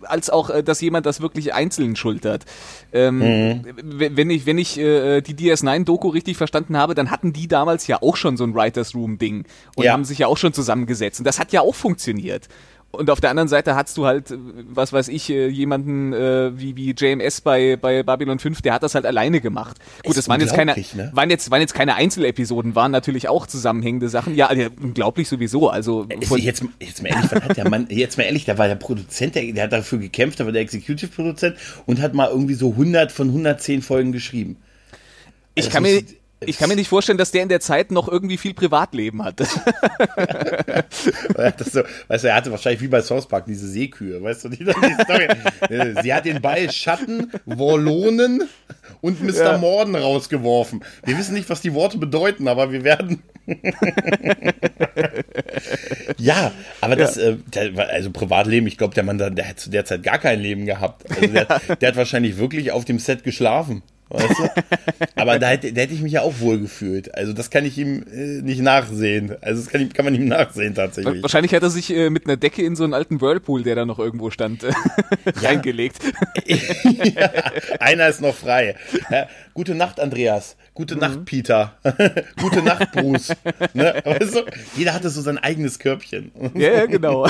als 0.04 0.30
auch, 0.30 0.50
äh, 0.50 0.62
dass 0.62 0.80
jemand 0.80 1.06
das 1.06 1.20
wirklich 1.20 1.54
einzeln 1.54 1.96
schultert. 1.96 2.44
Ähm, 2.92 3.18
mhm. 3.18 3.64
Wenn 3.76 4.30
ich, 4.30 4.46
wenn 4.46 4.58
ich 4.58 4.78
äh, 4.78 5.20
die 5.20 5.34
DS9-Doku 5.34 6.08
richtig 6.08 6.36
verstanden 6.36 6.76
habe, 6.76 6.94
dann 6.94 7.10
hatten 7.10 7.32
die 7.32 7.48
damals 7.48 7.86
ja 7.86 8.02
auch 8.02 8.16
schon 8.16 8.36
so 8.36 8.44
ein 8.44 8.54
Writers 8.54 8.94
Room-Ding 8.94 9.44
und 9.76 9.84
ja. 9.84 9.92
haben 9.92 10.04
sich 10.04 10.18
ja 10.18 10.26
auch 10.26 10.38
schon 10.38 10.52
zusammengesetzt. 10.52 11.20
Und 11.20 11.24
das 11.24 11.38
hat 11.38 11.52
ja 11.52 11.60
auch 11.60 11.74
funktioniert. 11.74 12.48
Und 12.92 13.08
auf 13.08 13.22
der 13.22 13.30
anderen 13.30 13.48
Seite 13.48 13.74
hast 13.74 13.96
du 13.96 14.04
halt, 14.04 14.34
was 14.68 14.92
weiß 14.92 15.08
ich, 15.08 15.30
äh, 15.30 15.48
jemanden 15.48 16.12
äh, 16.12 16.52
wie, 16.58 16.76
wie 16.76 16.90
JMS 16.90 17.40
bei, 17.40 17.76
bei 17.76 18.02
Babylon 18.02 18.38
5, 18.38 18.60
der 18.60 18.74
hat 18.74 18.82
das 18.82 18.94
halt 18.94 19.06
alleine 19.06 19.40
gemacht. 19.40 19.78
Gut, 20.04 20.14
das 20.14 20.28
waren 20.28 20.42
jetzt 20.42 20.52
keine, 20.52 20.74
ne? 20.74 21.10
waren 21.14 21.30
jetzt, 21.30 21.50
waren 21.50 21.62
jetzt 21.62 21.72
keine 21.72 21.94
Einzelepisoden, 21.94 22.74
waren 22.74 22.92
natürlich 22.92 23.28
auch 23.30 23.46
zusammenhängende 23.46 24.10
Sachen. 24.10 24.34
Ja, 24.34 24.52
ja 24.52 24.68
unglaublich 24.80 25.26
sowieso. 25.26 25.70
Also 25.70 26.06
äh, 26.10 26.36
jetzt, 26.36 26.64
jetzt 26.80 27.02
mal 27.02 27.08
ehrlich, 27.08 27.32
was 27.32 27.42
hat 27.42 27.56
der 27.56 27.70
Mann, 27.70 27.86
jetzt 27.88 28.18
mal 28.18 28.24
ehrlich, 28.24 28.44
der 28.44 28.58
war 28.58 28.68
der 28.68 28.74
Produzent, 28.74 29.36
der, 29.36 29.50
der 29.52 29.64
hat 29.64 29.72
dafür 29.72 29.98
gekämpft, 29.98 30.40
der 30.40 30.46
war 30.46 30.52
der 30.52 30.60
Executive-Produzent 30.60 31.56
und 31.86 31.98
hat 31.98 32.12
mal 32.12 32.28
irgendwie 32.28 32.54
so 32.54 32.72
100 32.72 33.10
von 33.10 33.28
110 33.28 33.80
Folgen 33.80 34.12
geschrieben. 34.12 34.58
Ich 35.54 35.64
also 35.64 35.74
kann 35.74 35.82
mir, 35.84 36.02
ich 36.46 36.58
kann 36.58 36.68
mir 36.68 36.76
nicht 36.76 36.88
vorstellen, 36.88 37.18
dass 37.18 37.30
der 37.30 37.42
in 37.42 37.48
der 37.48 37.60
Zeit 37.60 37.90
noch 37.90 38.08
irgendwie 38.08 38.36
viel 38.36 38.54
Privatleben 38.54 39.24
hatte. 39.24 39.44
so, 39.44 39.60
weißt 42.08 42.24
du, 42.24 42.28
er 42.28 42.34
hatte 42.34 42.50
wahrscheinlich 42.50 42.80
wie 42.80 42.88
bei 42.88 43.00
South 43.00 43.28
Park 43.28 43.46
diese 43.46 43.68
Seekühe, 43.68 44.22
weißt 44.22 44.44
du, 44.44 44.48
die, 44.50 44.64
die 44.64 44.94
Story. 45.04 45.28
Sie 46.02 46.14
hat 46.14 46.24
den 46.24 46.40
Ball 46.40 46.70
Schatten, 46.70 47.30
Wollonen 47.44 48.48
und 49.00 49.22
Mr. 49.22 49.32
Ja. 49.32 49.58
Morden 49.58 49.96
rausgeworfen. 49.96 50.84
Wir 51.04 51.18
wissen 51.18 51.34
nicht, 51.34 51.50
was 51.50 51.60
die 51.60 51.74
Worte 51.74 51.98
bedeuten, 51.98 52.48
aber 52.48 52.72
wir 52.72 52.84
werden. 52.84 53.22
ja, 56.18 56.52
aber 56.80 56.96
das, 56.96 57.16
ja. 57.16 57.36
Äh, 57.54 57.78
also 57.78 58.10
Privatleben, 58.10 58.66
ich 58.66 58.78
glaube, 58.78 58.94
der 58.94 59.02
Mann, 59.02 59.18
der 59.18 59.48
hat 59.48 59.58
zu 59.58 59.70
der 59.70 59.84
Zeit 59.84 60.02
gar 60.02 60.18
kein 60.18 60.40
Leben 60.40 60.66
gehabt. 60.66 61.04
Also 61.10 61.26
der, 61.26 61.76
der 61.76 61.88
hat 61.88 61.96
wahrscheinlich 61.96 62.38
wirklich 62.38 62.72
auf 62.72 62.84
dem 62.84 62.98
Set 62.98 63.24
geschlafen. 63.24 63.82
Weißt 64.12 64.38
du? 64.38 64.62
Aber 65.16 65.38
da 65.38 65.48
hätte, 65.48 65.72
da 65.72 65.80
hätte 65.80 65.94
ich 65.94 66.02
mich 66.02 66.12
ja 66.12 66.22
auch 66.22 66.40
wohl 66.40 66.60
gefühlt. 66.60 67.14
Also 67.14 67.32
das 67.32 67.50
kann 67.50 67.64
ich 67.64 67.78
ihm 67.78 68.04
äh, 68.12 68.42
nicht 68.42 68.60
nachsehen. 68.60 69.36
Also 69.40 69.62
das 69.62 69.70
kann, 69.70 69.90
kann, 69.92 70.04
man 70.04 70.14
ihm 70.14 70.26
nachsehen 70.26 70.74
tatsächlich. 70.74 71.22
Wahrscheinlich 71.22 71.54
hat 71.54 71.62
er 71.62 71.70
sich 71.70 71.90
äh, 71.90 72.10
mit 72.10 72.26
einer 72.26 72.36
Decke 72.36 72.62
in 72.62 72.76
so 72.76 72.84
einen 72.84 72.92
alten 72.92 73.20
Whirlpool, 73.20 73.62
der 73.62 73.74
da 73.74 73.86
noch 73.86 73.98
irgendwo 73.98 74.30
stand, 74.30 74.64
äh, 74.64 74.72
reingelegt. 75.36 75.96
ja, 76.44 77.30
einer 77.80 78.08
ist 78.08 78.20
noch 78.20 78.34
frei. 78.34 78.76
Ja, 79.10 79.28
gute 79.54 79.74
Nacht, 79.74 79.98
Andreas. 79.98 80.56
Gute 80.74 80.94
mhm. 80.94 81.00
Nacht, 81.00 81.24
Peter. 81.24 81.74
Gute 82.40 82.62
Nacht, 82.62 82.92
Bruce. 82.92 83.34
ne? 83.74 83.94
weißt 84.04 84.36
du? 84.36 84.40
Jeder 84.76 84.94
hatte 84.94 85.10
so 85.10 85.20
sein 85.20 85.38
eigenes 85.38 85.78
Körbchen. 85.78 86.32
ja, 86.54 86.72
ja, 86.72 86.86
genau. 86.86 87.26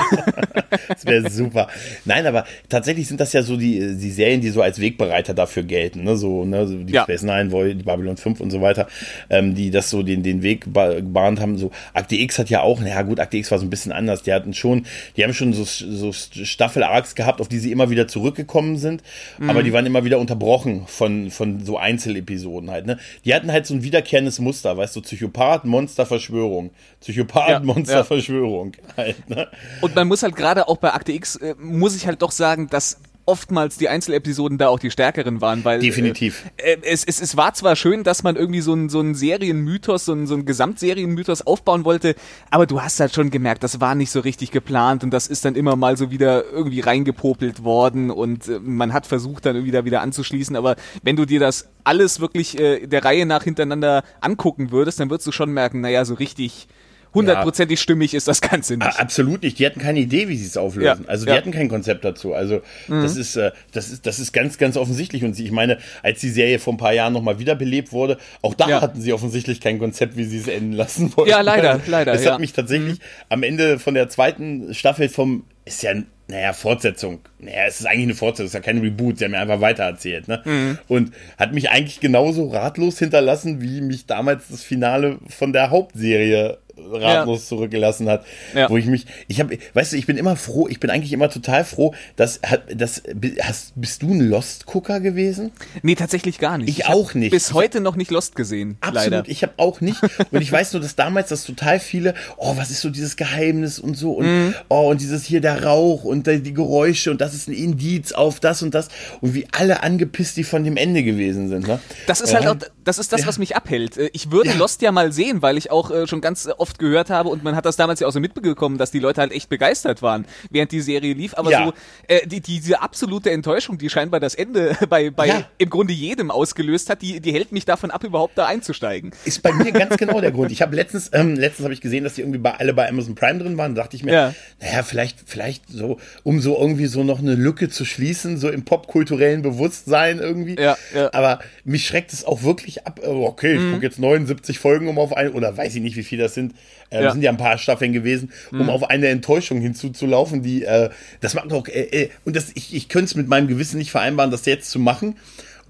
das 0.89 1.05
wäre 1.05 1.29
super. 1.29 1.69
Nein, 2.05 2.27
aber 2.27 2.45
tatsächlich 2.69 3.09
sind 3.09 3.21
das 3.21 3.33
ja 3.33 3.43
so 3.43 3.57
die, 3.57 3.97
die 3.97 4.11
Serien, 4.11 4.41
die 4.41 4.51
so 4.51 4.63
als 4.63 4.81
Wegbereiter 4.81 5.35
dafür 5.35 5.65
gelten. 5.65 6.05
Ne? 6.05 6.17
So, 6.17 6.45
ne? 6.45 6.72
So 6.73 6.85
die 6.85 6.93
ja. 6.93 7.05
Space 7.05 7.23
Nine, 7.23 7.49
die 7.75 7.83
Babylon 7.83 8.17
5 8.17 8.41
und 8.41 8.51
so 8.51 8.61
weiter, 8.61 8.89
ähm, 9.31 9.55
die 9.55 9.71
das 9.71 9.91
so 9.91 10.03
den, 10.03 10.23
den 10.23 10.43
Weg 10.43 10.63
gebahnt 10.65 11.41
haben. 11.41 11.59
So, 11.59 11.71
Akte 11.95 12.17
X 12.17 12.39
hat 12.39 12.51
ja 12.51 12.63
auch, 12.63 12.81
naja 12.81 13.03
gut, 13.03 13.21
Akte 13.21 13.37
X 13.37 13.51
war 13.51 13.59
so 13.59 13.67
ein 13.67 13.71
bisschen 13.71 13.93
anders. 13.93 14.23
Die 14.23 14.33
hatten 14.33 14.55
schon, 14.55 14.87
die 15.17 15.25
haben 15.25 15.35
schon 15.35 15.53
so, 15.53 15.65
so 15.65 16.13
Staffel-Arcs 16.13 17.15
gehabt, 17.15 17.41
auf 17.41 17.49
die 17.49 17.59
sie 17.59 17.73
immer 17.73 17.91
wieder 17.91 18.09
zurückgekommen 18.09 18.77
sind, 18.77 19.03
mhm. 19.39 19.51
aber 19.51 19.63
die 19.63 19.73
waren 19.73 19.87
immer 19.87 20.05
wieder 20.05 20.19
unterbrochen 20.19 20.87
von, 20.87 21.31
von 21.31 21.65
so 21.65 21.79
Einzelepisoden 21.79 22.71
halt. 22.71 22.87
Ne? 22.87 22.99
Die 23.25 23.35
hatten 23.35 23.53
halt 23.53 23.67
so 23.67 23.75
ein 23.75 23.83
wiederkehrendes 23.83 24.39
Muster, 24.39 24.77
weißt 24.77 24.97
du, 24.97 25.03
Psychopath, 25.03 25.65
Monster, 25.65 26.07
Verschwörung. 26.07 26.71
Psychopath, 27.01 27.49
ja, 27.49 27.61
Monster, 27.61 27.97
ja. 27.99 28.05
Verschwörung. 28.05 28.73
Halt, 28.97 29.29
ne? 29.29 29.49
Und 29.81 29.95
man 29.95 30.07
muss 30.07 30.23
halt 30.23 30.37
gerade 30.37 30.69
auch 30.69 30.77
bei 30.77 30.93
Akte 30.93 31.13
X, 31.13 31.37
äh, 31.37 31.55
muss 31.59 31.97
ich 31.97 32.07
halt 32.07 32.21
doch 32.21 32.31
sagen, 32.31 32.69
dass 32.69 32.99
oftmals 33.25 33.77
die 33.77 33.89
Einzelepisoden 33.89 34.59
da 34.59 34.69
auch 34.69 34.79
die 34.79 34.91
stärkeren 34.91 35.41
waren, 35.41 35.65
weil 35.65 35.81
definitiv. 35.81 36.45
Äh, 36.57 36.79
es, 36.83 37.05
es, 37.05 37.21
es 37.21 37.37
war 37.37 37.55
zwar 37.55 37.77
schön, 37.77 38.03
dass 38.03 38.23
man 38.23 38.37
irgendwie 38.37 38.61
so 38.61 38.73
einen 38.73 38.89
so 38.89 39.01
einen 39.01 39.15
Serienmythos, 39.15 40.05
so 40.05 40.13
einen, 40.13 40.27
so 40.27 40.35
einen 40.35 40.45
Gesamtserienmythos 40.45 41.43
aufbauen 41.47 41.85
wollte, 41.85 42.15
aber 42.51 42.67
du 42.67 42.83
hast 42.83 42.99
halt 43.01 43.15
schon 43.15 43.31
gemerkt, 43.31 43.63
das 43.63 43.81
war 43.81 43.95
nicht 43.95 44.11
so 44.11 44.21
richtig 44.21 44.51
geplant 44.51 45.05
und 45.05 45.11
das 45.11 45.29
ist 45.29 45.45
dann 45.45 45.55
immer 45.55 45.77
mal 45.77 45.97
so 45.97 46.11
wieder 46.11 46.45
irgendwie 46.51 46.81
reingepopelt 46.81 47.63
worden 47.63 48.11
und 48.11 48.49
äh, 48.49 48.59
man 48.61 48.93
hat 48.93 49.07
versucht 49.07 49.47
dann 49.47 49.57
irgendwie 49.57 49.73
da 49.73 49.85
wieder 49.85 50.03
anzuschließen, 50.03 50.57
aber 50.57 50.77
wenn 51.03 51.17
du 51.17 51.25
dir 51.25 51.41
das 51.41 51.69
alles 51.85 52.21
wirklich 52.21 52.59
äh, 52.59 52.87
der 52.87 53.05
Reihe 53.05 53.27
nach 53.27 53.45
hintereinander 53.45 54.03
angucken 54.21 54.71
würdest, 54.73 55.01
dann 55.01 55.11
würdest 55.11 55.27
du 55.27 55.33
schon 55.33 55.53
merken, 55.53 55.81
naja, 55.81 56.05
so 56.05 56.15
richtig 56.15 56.69
hundertprozentig 57.15 57.79
ja. 57.79 57.83
stimmig 57.83 58.15
ist 58.15 58.29
das 58.29 58.41
Ganze 58.41 58.77
nicht. 58.77 59.01
Absolut 59.01 59.43
nicht. 59.43 59.59
Die 59.59 59.67
hatten 59.67 59.81
keine 59.81 60.01
Idee, 60.01 60.29
wie 60.29 60.37
sie 60.37 60.47
es 60.47 60.57
auflösen. 60.57 61.05
Ja. 61.05 61.09
Also 61.09 61.25
die 61.25 61.31
ja. 61.31 61.37
hatten 61.37 61.51
kein 61.51 61.69
Konzept 61.69 62.05
dazu. 62.05 62.35
Also 62.35 62.63
mhm. 62.89 63.03
das 63.03 63.17
ist, 63.17 63.37
äh, 63.37 63.53
das 63.73 63.91
ist, 63.91 64.07
das 64.07 64.19
ist 64.19 64.33
ganz, 64.33 64.59
ganz 64.59 64.77
offensichtlich. 64.77 65.25
Und 65.25 65.39
ich 65.39 65.51
meine, 65.51 65.79
als 66.03 66.21
die 66.21 66.31
Serie 66.31 66.59
vor 66.59 66.75
ein 66.75 66.79
paar 66.79 66.93
Jahren 66.93 67.13
nochmal 67.13 67.39
wiederbelebt 67.39 67.93
wurde, 67.93 68.19
auch 68.41 68.55
da 68.55 68.81
hatten 68.81 69.01
sie 69.01 69.13
offensichtlich 69.13 69.61
kein 69.61 69.79
Konzept, 69.79 70.17
wie 70.17 70.25
sie 70.25 70.39
es 70.39 70.49
enden 70.49 70.73
lassen 70.73 71.17
wollten. 71.17 71.31
Ja, 71.31 71.41
leider, 71.41 71.73
also, 71.73 71.91
leider. 71.91 72.13
Es 72.13 72.27
hat 72.27 72.41
mich 72.41 72.53
tatsächlich 72.53 72.99
mhm. 72.99 73.05
am 73.29 73.43
Ende 73.43 73.79
von 73.79 73.95
der 73.95 74.09
zweiten 74.09 74.75
Staffel 74.75 75.09
vom, 75.09 75.45
ist 75.65 75.83
ja 75.83 75.95
naja, 76.33 76.53
Fortsetzung. 76.53 77.21
Naja, 77.39 77.67
es 77.67 77.81
ist 77.81 77.87
eigentlich 77.87 78.05
eine 78.05 78.15
Fortsetzung, 78.15 78.47
es 78.47 78.55
ist 78.55 78.55
ja 78.55 78.61
kein 78.61 78.79
Reboot, 78.79 79.19
sie 79.19 79.25
haben 79.25 79.33
mir 79.33 79.41
einfach 79.41 79.61
weitererzählt, 79.61 80.29
ne? 80.29 80.41
Mhm. 80.45 80.79
Und 80.89 81.13
hat 81.37 81.53
mich 81.53 81.71
eigentlich 81.71 82.01
genauso 82.01 82.49
ratlos 82.49 82.99
hinterlassen, 82.99 83.61
wie 83.61 83.81
mich 83.83 84.07
damals 84.07 84.49
das 84.49 84.63
Finale 84.63 85.19
von 85.29 85.53
der 85.53 85.71
Hauptserie 85.71 86.59
ratlos 86.91 87.43
ja. 87.43 87.49
zurückgelassen 87.49 88.09
hat, 88.09 88.25
ja. 88.55 88.69
wo 88.69 88.77
ich 88.77 88.87
mich, 88.87 89.07
ich 89.29 89.41
habe, 89.41 89.59
weißt 89.75 89.93
du, 89.93 89.97
ich 89.97 90.07
bin 90.07 90.17
immer 90.17 90.37
froh, 90.37 90.69
ich 90.69 90.81
bin 90.81 90.91
eigentlich 90.91 91.13
immer 91.13 91.31
total 91.31 91.65
froh, 91.65 91.95
dass, 92.17 92.41
das, 92.75 93.03
hast, 93.41 93.73
bist 93.77 94.03
du 94.03 94.13
ein 94.13 94.21
Lost-Gucker 94.21 95.01
gewesen? 95.01 95.53
Nee, 95.83 95.95
tatsächlich 95.95 96.39
gar 96.39 96.59
nicht. 96.59 96.69
Ich, 96.69 96.81
ich 96.81 96.87
auch 96.87 97.15
nicht. 97.15 97.31
Bis 97.31 97.49
ich 97.49 97.55
heute 97.55 97.81
noch 97.81 97.97
nicht 97.97 98.11
Lost 98.11 98.37
gesehen. 98.37 98.77
Absolut, 98.81 99.11
leider. 99.11 99.29
ich 99.29 99.43
habe 99.43 99.55
auch 99.57 99.81
nicht. 99.81 100.01
Und 100.31 100.41
ich 100.41 100.51
weiß 100.51 100.73
nur, 100.73 100.83
dass 100.83 100.97
damals 100.97 101.29
das 101.29 101.45
total 101.45 101.81
viele, 101.81 102.15
oh, 102.37 102.57
was 102.57 102.71
ist 102.71 102.81
so 102.81 102.91
dieses 102.91 103.17
Geheimnis 103.17 103.79
und 103.79 103.97
so 103.97 104.13
und, 104.13 104.27
mhm. 104.27 104.55
oh, 104.69 104.91
und 104.91 105.01
dieses 105.01 105.25
hier 105.25 105.41
der 105.41 105.65
Rauch 105.65 106.05
und 106.05 106.27
die 106.27 106.55
Geräusche 106.55 107.11
und 107.11 107.21
das 107.21 107.35
ist 107.35 107.49
ein 107.49 107.55
Indiz 107.55 108.13
auf 108.13 108.41
das 108.41 108.63
und 108.63 108.75
das 108.75 108.89
und 109.21 109.35
wie 109.35 109.47
alle 109.53 109.83
angepisst 109.83 110.37
die 110.37 110.45
von 110.45 110.65
dem 110.65 110.77
Ende 110.77 111.03
gewesen 111.03 111.49
sind. 111.49 111.67
Ne? 111.67 111.79
Das 112.07 112.21
ist 112.21 112.35
halt 112.35 112.47
auch, 112.47 112.57
das 112.85 112.99
ist 112.99 113.13
das, 113.13 113.23
ja. 113.23 113.27
was 113.27 113.39
mich 113.39 113.57
abhält. 113.57 113.97
Äh, 113.97 114.11
ich 114.13 114.31
würde 114.31 114.51
ja. 114.51 114.57
Lost 114.57 114.83
ja 114.83 114.93
mal 114.93 115.13
sehen, 115.13 115.43
weil 115.43 115.57
ich 115.57 115.71
auch 115.71 115.91
äh, 115.91 116.07
schon 116.07 116.21
ganz 116.21 116.49
oft 116.59 116.79
gehört 116.79 117.11
habe 117.11 117.29
und 117.29 117.45
man 117.45 117.57
hat 117.57 117.65
das 117.65 117.77
damals 117.77 118.01
ja 118.01 118.07
auch 118.07 118.13
so 118.13 118.21
mitbekommen, 118.21 118.79
dass 118.79 118.91
die 118.91 118.99
Leute 118.99 119.21
halt 119.21 119.33
echt 119.33 119.49
begeistert 119.49 120.03
waren, 120.03 120.27
während 120.51 120.73
die 120.73 120.81
Serie 120.81 121.15
lief. 121.15 121.35
Aber 121.37 121.51
ja. 121.51 121.67
so 121.67 121.73
äh, 122.09 122.27
die, 122.27 122.41
diese 122.41 122.81
absolute 122.81 123.31
Enttäuschung, 123.31 123.79
die 123.79 123.91
scheinbar 123.91 124.21
das 124.21 124.35
Ende 124.35 124.77
bei, 124.89 125.11
bei 125.11 125.47
im 125.59 125.71
Grunde 125.71 125.93
jedem 125.93 126.31
ausgelöst 126.31 126.91
hat, 126.91 127.03
die, 127.03 127.21
die 127.21 127.33
hält 127.33 127.53
mich 127.53 127.65
davon 127.65 127.91
ab, 127.91 128.05
überhaupt 128.05 128.37
da 128.37 128.47
einzusteigen. 128.47 129.13
Ist 129.25 129.43
bei 129.43 129.53
mir 129.53 129.73
ganz 129.73 129.97
genau 129.97 130.21
der 130.21 130.33
Grund. 130.33 130.53
Ich 130.53 130.63
habe 130.63 130.77
letztens, 130.77 131.11
ähm, 131.13 131.35
letztens 131.37 131.65
habe 131.65 131.75
ich 131.75 131.81
gesehen, 131.81 132.05
dass 132.05 132.15
die 132.15 132.23
irgendwie 132.23 132.39
bei, 132.39 132.55
alle 132.55 132.75
bei 132.75 132.89
Amazon 132.89 133.15
Prime 133.15 133.39
drin 133.39 133.57
waren. 133.57 133.75
Da 133.75 133.83
dachte 133.83 133.97
ich 133.97 134.05
mir, 134.05 134.13
ja. 134.13 134.35
naja, 134.61 134.83
vielleicht, 134.83 135.19
vielleicht 135.27 135.65
so, 135.69 135.99
um 136.23 136.41
so 136.41 136.59
irgendwie 136.59 136.87
so 136.87 137.05
noch 137.05 137.19
eine 137.19 137.35
Lücke 137.35 137.69
zu 137.69 137.85
schließen, 137.85 138.39
so 138.39 138.49
im 138.49 138.65
popkulturellen 138.65 139.43
Bewusstsein 139.43 140.19
irgendwie. 140.19 140.57
Ja, 140.61 140.77
ja. 140.95 141.13
Aber 141.13 141.41
mich 141.65 141.87
schreckt 141.87 142.13
es 142.13 142.25
auch 142.25 142.43
wirklich 142.43 142.72
ab. 142.87 143.01
Oh, 143.05 143.25
okay, 143.27 143.55
ich 143.55 143.61
mhm. 143.61 143.73
gucke 143.73 143.87
jetzt 143.87 143.99
79 143.99 144.59
Folgen 144.59 144.89
um 144.89 144.99
auf 144.99 145.17
ein, 145.17 145.31
oder 145.33 145.57
weiß 145.57 145.75
ich 145.75 145.83
nicht, 145.83 145.97
wie 145.97 146.03
viel 146.03 146.19
das 146.19 146.35
sind. 146.35 146.55
Äh, 146.91 147.05
ja. 147.05 147.13
sind 147.13 147.23
ja 147.23 147.31
ein 147.31 147.37
paar 147.37 147.59
Staffeln 147.59 147.93
gewesen, 147.93 148.33
um 148.51 148.65
mhm. 148.65 148.69
auf 148.69 148.91
eine 148.91 149.09
Enttäuschung 149.09 149.61
hinzuzulaufen, 149.61 150.43
die, 150.43 150.65
äh, 150.65 150.91
das 151.21 151.35
macht 151.35 151.53
auch, 151.53 151.67
äh, 151.69 151.81
äh, 151.81 152.11
und 152.25 152.37
das, 152.37 152.51
ich, 152.55 152.75
ich 152.75 152.89
könnte 152.89 153.07
es 153.07 153.15
mit 153.15 153.29
meinem 153.29 153.49
Gewissen 153.49 153.79
nicht 153.79 153.91
vereinbaren, 153.91 154.31
das 154.31 154.45
jetzt 154.47 154.71
zu 154.71 154.79
machen, 154.79 155.17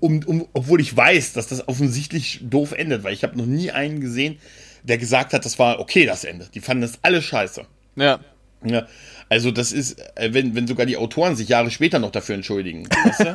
um, 0.00 0.20
um, 0.24 0.48
obwohl 0.52 0.80
ich 0.80 0.96
weiß, 0.96 1.32
dass 1.32 1.46
das 1.46 1.68
offensichtlich 1.68 2.40
doof 2.42 2.72
endet, 2.72 3.04
weil 3.04 3.12
ich 3.12 3.22
habe 3.22 3.38
noch 3.38 3.46
nie 3.46 3.70
einen 3.70 4.00
gesehen, 4.00 4.38
der 4.82 4.98
gesagt 4.98 5.32
hat, 5.32 5.44
das 5.44 5.58
war 5.60 5.78
okay, 5.78 6.06
das 6.06 6.24
Ende. 6.24 6.48
Die 6.52 6.60
fanden 6.60 6.82
das 6.82 6.98
alle 7.02 7.22
scheiße. 7.22 7.62
Ja. 7.96 8.20
Ja. 8.64 8.86
Also 9.32 9.50
das 9.50 9.72
ist, 9.72 9.98
äh, 10.16 10.34
wenn, 10.34 10.54
wenn 10.54 10.66
sogar 10.66 10.84
die 10.84 10.98
Autoren 10.98 11.36
sich 11.36 11.48
Jahre 11.48 11.70
später 11.70 11.98
noch 11.98 12.10
dafür 12.10 12.34
entschuldigen. 12.34 12.86
Weißt 12.86 13.20
du? 13.20 13.34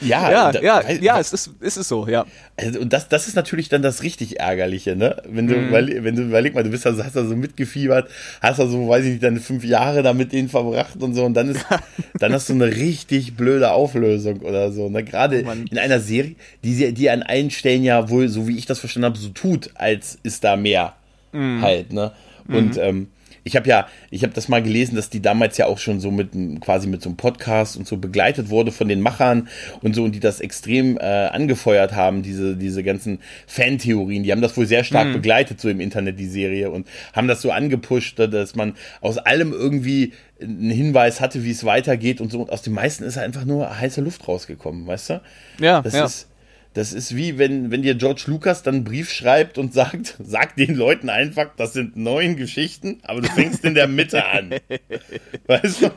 ja, 0.00 0.32
ja, 0.32 0.50
da, 0.50 0.60
ja, 0.60 0.82
weil, 0.84 1.04
ja, 1.04 1.20
es 1.20 1.32
ist, 1.32 1.50
ist 1.60 1.76
es 1.76 1.86
so, 1.86 2.08
ja. 2.08 2.26
Also, 2.56 2.80
und 2.80 2.92
das, 2.92 3.08
das 3.08 3.28
ist 3.28 3.36
natürlich 3.36 3.68
dann 3.68 3.82
das 3.82 4.02
richtig 4.02 4.40
Ärgerliche, 4.40 4.96
ne? 4.96 5.22
Wenn 5.28 5.46
du, 5.46 5.56
mhm. 5.56 5.70
weil, 5.70 6.02
wenn 6.02 6.16
du 6.16 6.22
überleg 6.22 6.56
mal, 6.56 6.64
du 6.64 6.70
bist 6.70 6.84
also, 6.88 7.04
hast 7.04 7.14
da 7.14 7.24
so 7.24 7.36
mitgefiebert, 7.36 8.10
hast 8.42 8.58
da 8.58 8.66
so, 8.66 8.88
weiß 8.88 9.04
ich 9.04 9.12
nicht, 9.12 9.22
deine 9.22 9.38
fünf 9.38 9.62
Jahre 9.62 10.02
da 10.02 10.12
mit 10.12 10.32
denen 10.32 10.48
verbracht 10.48 11.00
und 11.00 11.14
so 11.14 11.24
und 11.24 11.34
dann 11.34 11.50
ist, 11.50 11.64
dann 12.18 12.32
hast 12.32 12.48
du 12.48 12.54
eine 12.54 12.66
richtig 12.66 13.36
blöde 13.36 13.70
Auflösung 13.70 14.40
oder 14.40 14.72
so, 14.72 14.88
ne? 14.88 15.04
Gerade 15.04 15.44
oh 15.46 15.52
in 15.70 15.78
einer 15.78 16.00
Serie, 16.00 16.34
die, 16.64 16.92
die 16.92 17.10
an 17.10 17.22
allen 17.22 17.52
Stellen 17.52 17.84
ja 17.84 18.08
wohl, 18.08 18.28
so 18.28 18.48
wie 18.48 18.58
ich 18.58 18.66
das 18.66 18.80
verstanden 18.80 19.06
habe, 19.06 19.18
so 19.18 19.28
tut, 19.28 19.70
als 19.74 20.18
ist 20.24 20.42
da 20.42 20.56
mehr 20.56 20.94
mhm. 21.30 21.62
halt, 21.62 21.92
ne? 21.92 22.10
Und 22.48 22.74
mhm. 22.74 22.82
ähm, 22.82 23.06
ich 23.44 23.56
habe 23.56 23.68
ja, 23.68 23.86
ich 24.10 24.22
habe 24.22 24.32
das 24.32 24.48
mal 24.48 24.62
gelesen, 24.62 24.96
dass 24.96 25.10
die 25.10 25.20
damals 25.20 25.58
ja 25.58 25.66
auch 25.66 25.78
schon 25.78 26.00
so 26.00 26.10
mit 26.10 26.30
quasi 26.60 26.88
mit 26.88 27.02
so 27.02 27.10
einem 27.10 27.16
Podcast 27.16 27.76
und 27.76 27.86
so 27.86 27.98
begleitet 27.98 28.48
wurde 28.48 28.72
von 28.72 28.88
den 28.88 29.00
Machern 29.00 29.48
und 29.82 29.94
so 29.94 30.02
und 30.04 30.12
die 30.12 30.20
das 30.20 30.40
extrem 30.40 30.96
äh, 30.96 31.02
angefeuert 31.02 31.92
haben, 31.92 32.22
diese 32.22 32.56
diese 32.56 32.82
ganzen 32.82 33.18
Fantheorien. 33.46 34.22
Die 34.22 34.32
haben 34.32 34.42
das 34.42 34.56
wohl 34.56 34.66
sehr 34.66 34.82
stark 34.82 35.08
mhm. 35.08 35.12
begleitet 35.12 35.60
so 35.60 35.68
im 35.68 35.80
Internet 35.80 36.18
die 36.18 36.26
Serie 36.26 36.70
und 36.70 36.88
haben 37.12 37.28
das 37.28 37.42
so 37.42 37.50
angepusht, 37.50 38.18
dass 38.18 38.56
man 38.56 38.74
aus 39.00 39.18
allem 39.18 39.52
irgendwie 39.52 40.12
einen 40.40 40.70
Hinweis 40.70 41.20
hatte, 41.20 41.44
wie 41.44 41.50
es 41.50 41.64
weitergeht 41.64 42.20
und 42.20 42.32
so. 42.32 42.40
Und 42.40 42.50
aus 42.50 42.62
den 42.62 42.72
meisten 42.72 43.04
ist 43.04 43.18
einfach 43.18 43.44
nur 43.44 43.78
heiße 43.78 44.00
Luft 44.00 44.26
rausgekommen, 44.26 44.86
weißt 44.86 45.10
du? 45.10 45.20
Ja, 45.60 45.82
das 45.82 45.94
ja. 45.94 46.04
ist 46.04 46.28
das 46.74 46.92
ist 46.92 47.14
wie 47.14 47.38
wenn, 47.38 47.70
wenn 47.70 47.82
dir 47.82 47.94
George 47.94 48.24
Lucas 48.26 48.64
dann 48.64 48.74
einen 48.74 48.84
Brief 48.84 49.10
schreibt 49.10 49.58
und 49.58 49.72
sagt, 49.72 50.16
sag 50.22 50.56
den 50.56 50.74
Leuten 50.74 51.08
einfach, 51.08 51.50
das 51.56 51.72
sind 51.72 51.96
neun 51.96 52.36
Geschichten, 52.36 53.00
aber 53.04 53.22
du 53.22 53.28
fängst 53.28 53.64
in 53.64 53.74
der 53.74 53.86
Mitte 53.86 54.24
an. 54.26 54.54
Weißt 55.46 55.82
du? 55.82 55.90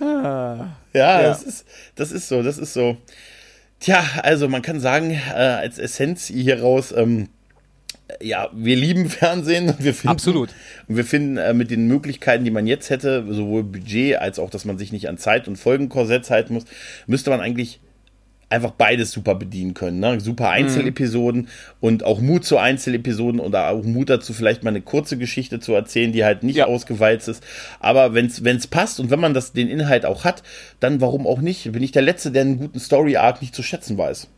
Ah, 0.00 0.76
ja, 0.92 1.20
ja, 1.20 1.22
Das, 1.22 1.42
ist, 1.42 1.66
das 1.94 2.10
ist 2.10 2.28
so, 2.28 2.42
das 2.42 2.58
ist 2.58 2.72
so. 2.72 2.96
Tja, 3.80 4.02
also 4.22 4.48
man 4.48 4.62
kann 4.62 4.80
sagen, 4.80 5.10
äh, 5.10 5.34
als 5.34 5.78
Essenz 5.78 6.26
hier 6.28 6.62
raus, 6.62 6.94
ähm, 6.96 7.28
ja, 8.22 8.48
wir 8.54 8.76
lieben 8.76 9.10
Fernsehen 9.10 9.68
und 9.68 9.82
wir 9.82 9.92
finden, 9.92 10.08
Absolut. 10.08 10.50
Und 10.88 10.96
wir 10.96 11.04
finden 11.04 11.36
äh, 11.36 11.52
mit 11.52 11.70
den 11.70 11.86
Möglichkeiten, 11.86 12.44
die 12.44 12.50
man 12.50 12.66
jetzt 12.66 12.88
hätte, 12.88 13.26
sowohl 13.28 13.64
Budget 13.64 14.16
als 14.16 14.38
auch, 14.38 14.48
dass 14.48 14.64
man 14.64 14.78
sich 14.78 14.92
nicht 14.92 15.08
an 15.08 15.18
Zeit 15.18 15.48
und 15.48 15.56
Folgenkorsetts 15.56 16.30
halten 16.30 16.54
muss, 16.54 16.64
müsste 17.06 17.30
man 17.30 17.40
eigentlich 17.40 17.80
einfach 18.54 18.72
beides 18.72 19.10
super 19.12 19.34
bedienen 19.34 19.74
können. 19.74 20.00
Ne? 20.00 20.20
Super 20.20 20.50
Einzelepisoden 20.50 21.42
mhm. 21.42 21.48
und 21.80 22.04
auch 22.04 22.20
Mut 22.20 22.44
zu 22.44 22.58
Einzelepisoden 22.58 23.40
oder 23.40 23.68
auch 23.70 23.84
Mut 23.84 24.10
dazu, 24.10 24.32
vielleicht 24.32 24.62
mal 24.62 24.70
eine 24.70 24.80
kurze 24.80 25.18
Geschichte 25.18 25.60
zu 25.60 25.74
erzählen, 25.74 26.12
die 26.12 26.24
halt 26.24 26.42
nicht 26.42 26.56
ja. 26.56 26.66
ausgewalzt 26.66 27.28
ist. 27.28 27.42
Aber 27.80 28.14
wenn 28.14 28.26
es 28.26 28.66
passt 28.66 29.00
und 29.00 29.10
wenn 29.10 29.20
man 29.20 29.34
das, 29.34 29.52
den 29.52 29.68
Inhalt 29.68 30.06
auch 30.06 30.24
hat, 30.24 30.42
dann 30.80 31.00
warum 31.00 31.26
auch 31.26 31.40
nicht? 31.40 31.70
Bin 31.72 31.82
ich 31.82 31.92
der 31.92 32.02
Letzte, 32.02 32.30
der 32.30 32.42
einen 32.42 32.58
guten 32.58 32.80
Story-Arc 32.80 33.40
nicht 33.40 33.54
zu 33.54 33.62
schätzen 33.62 33.98
weiß. 33.98 34.28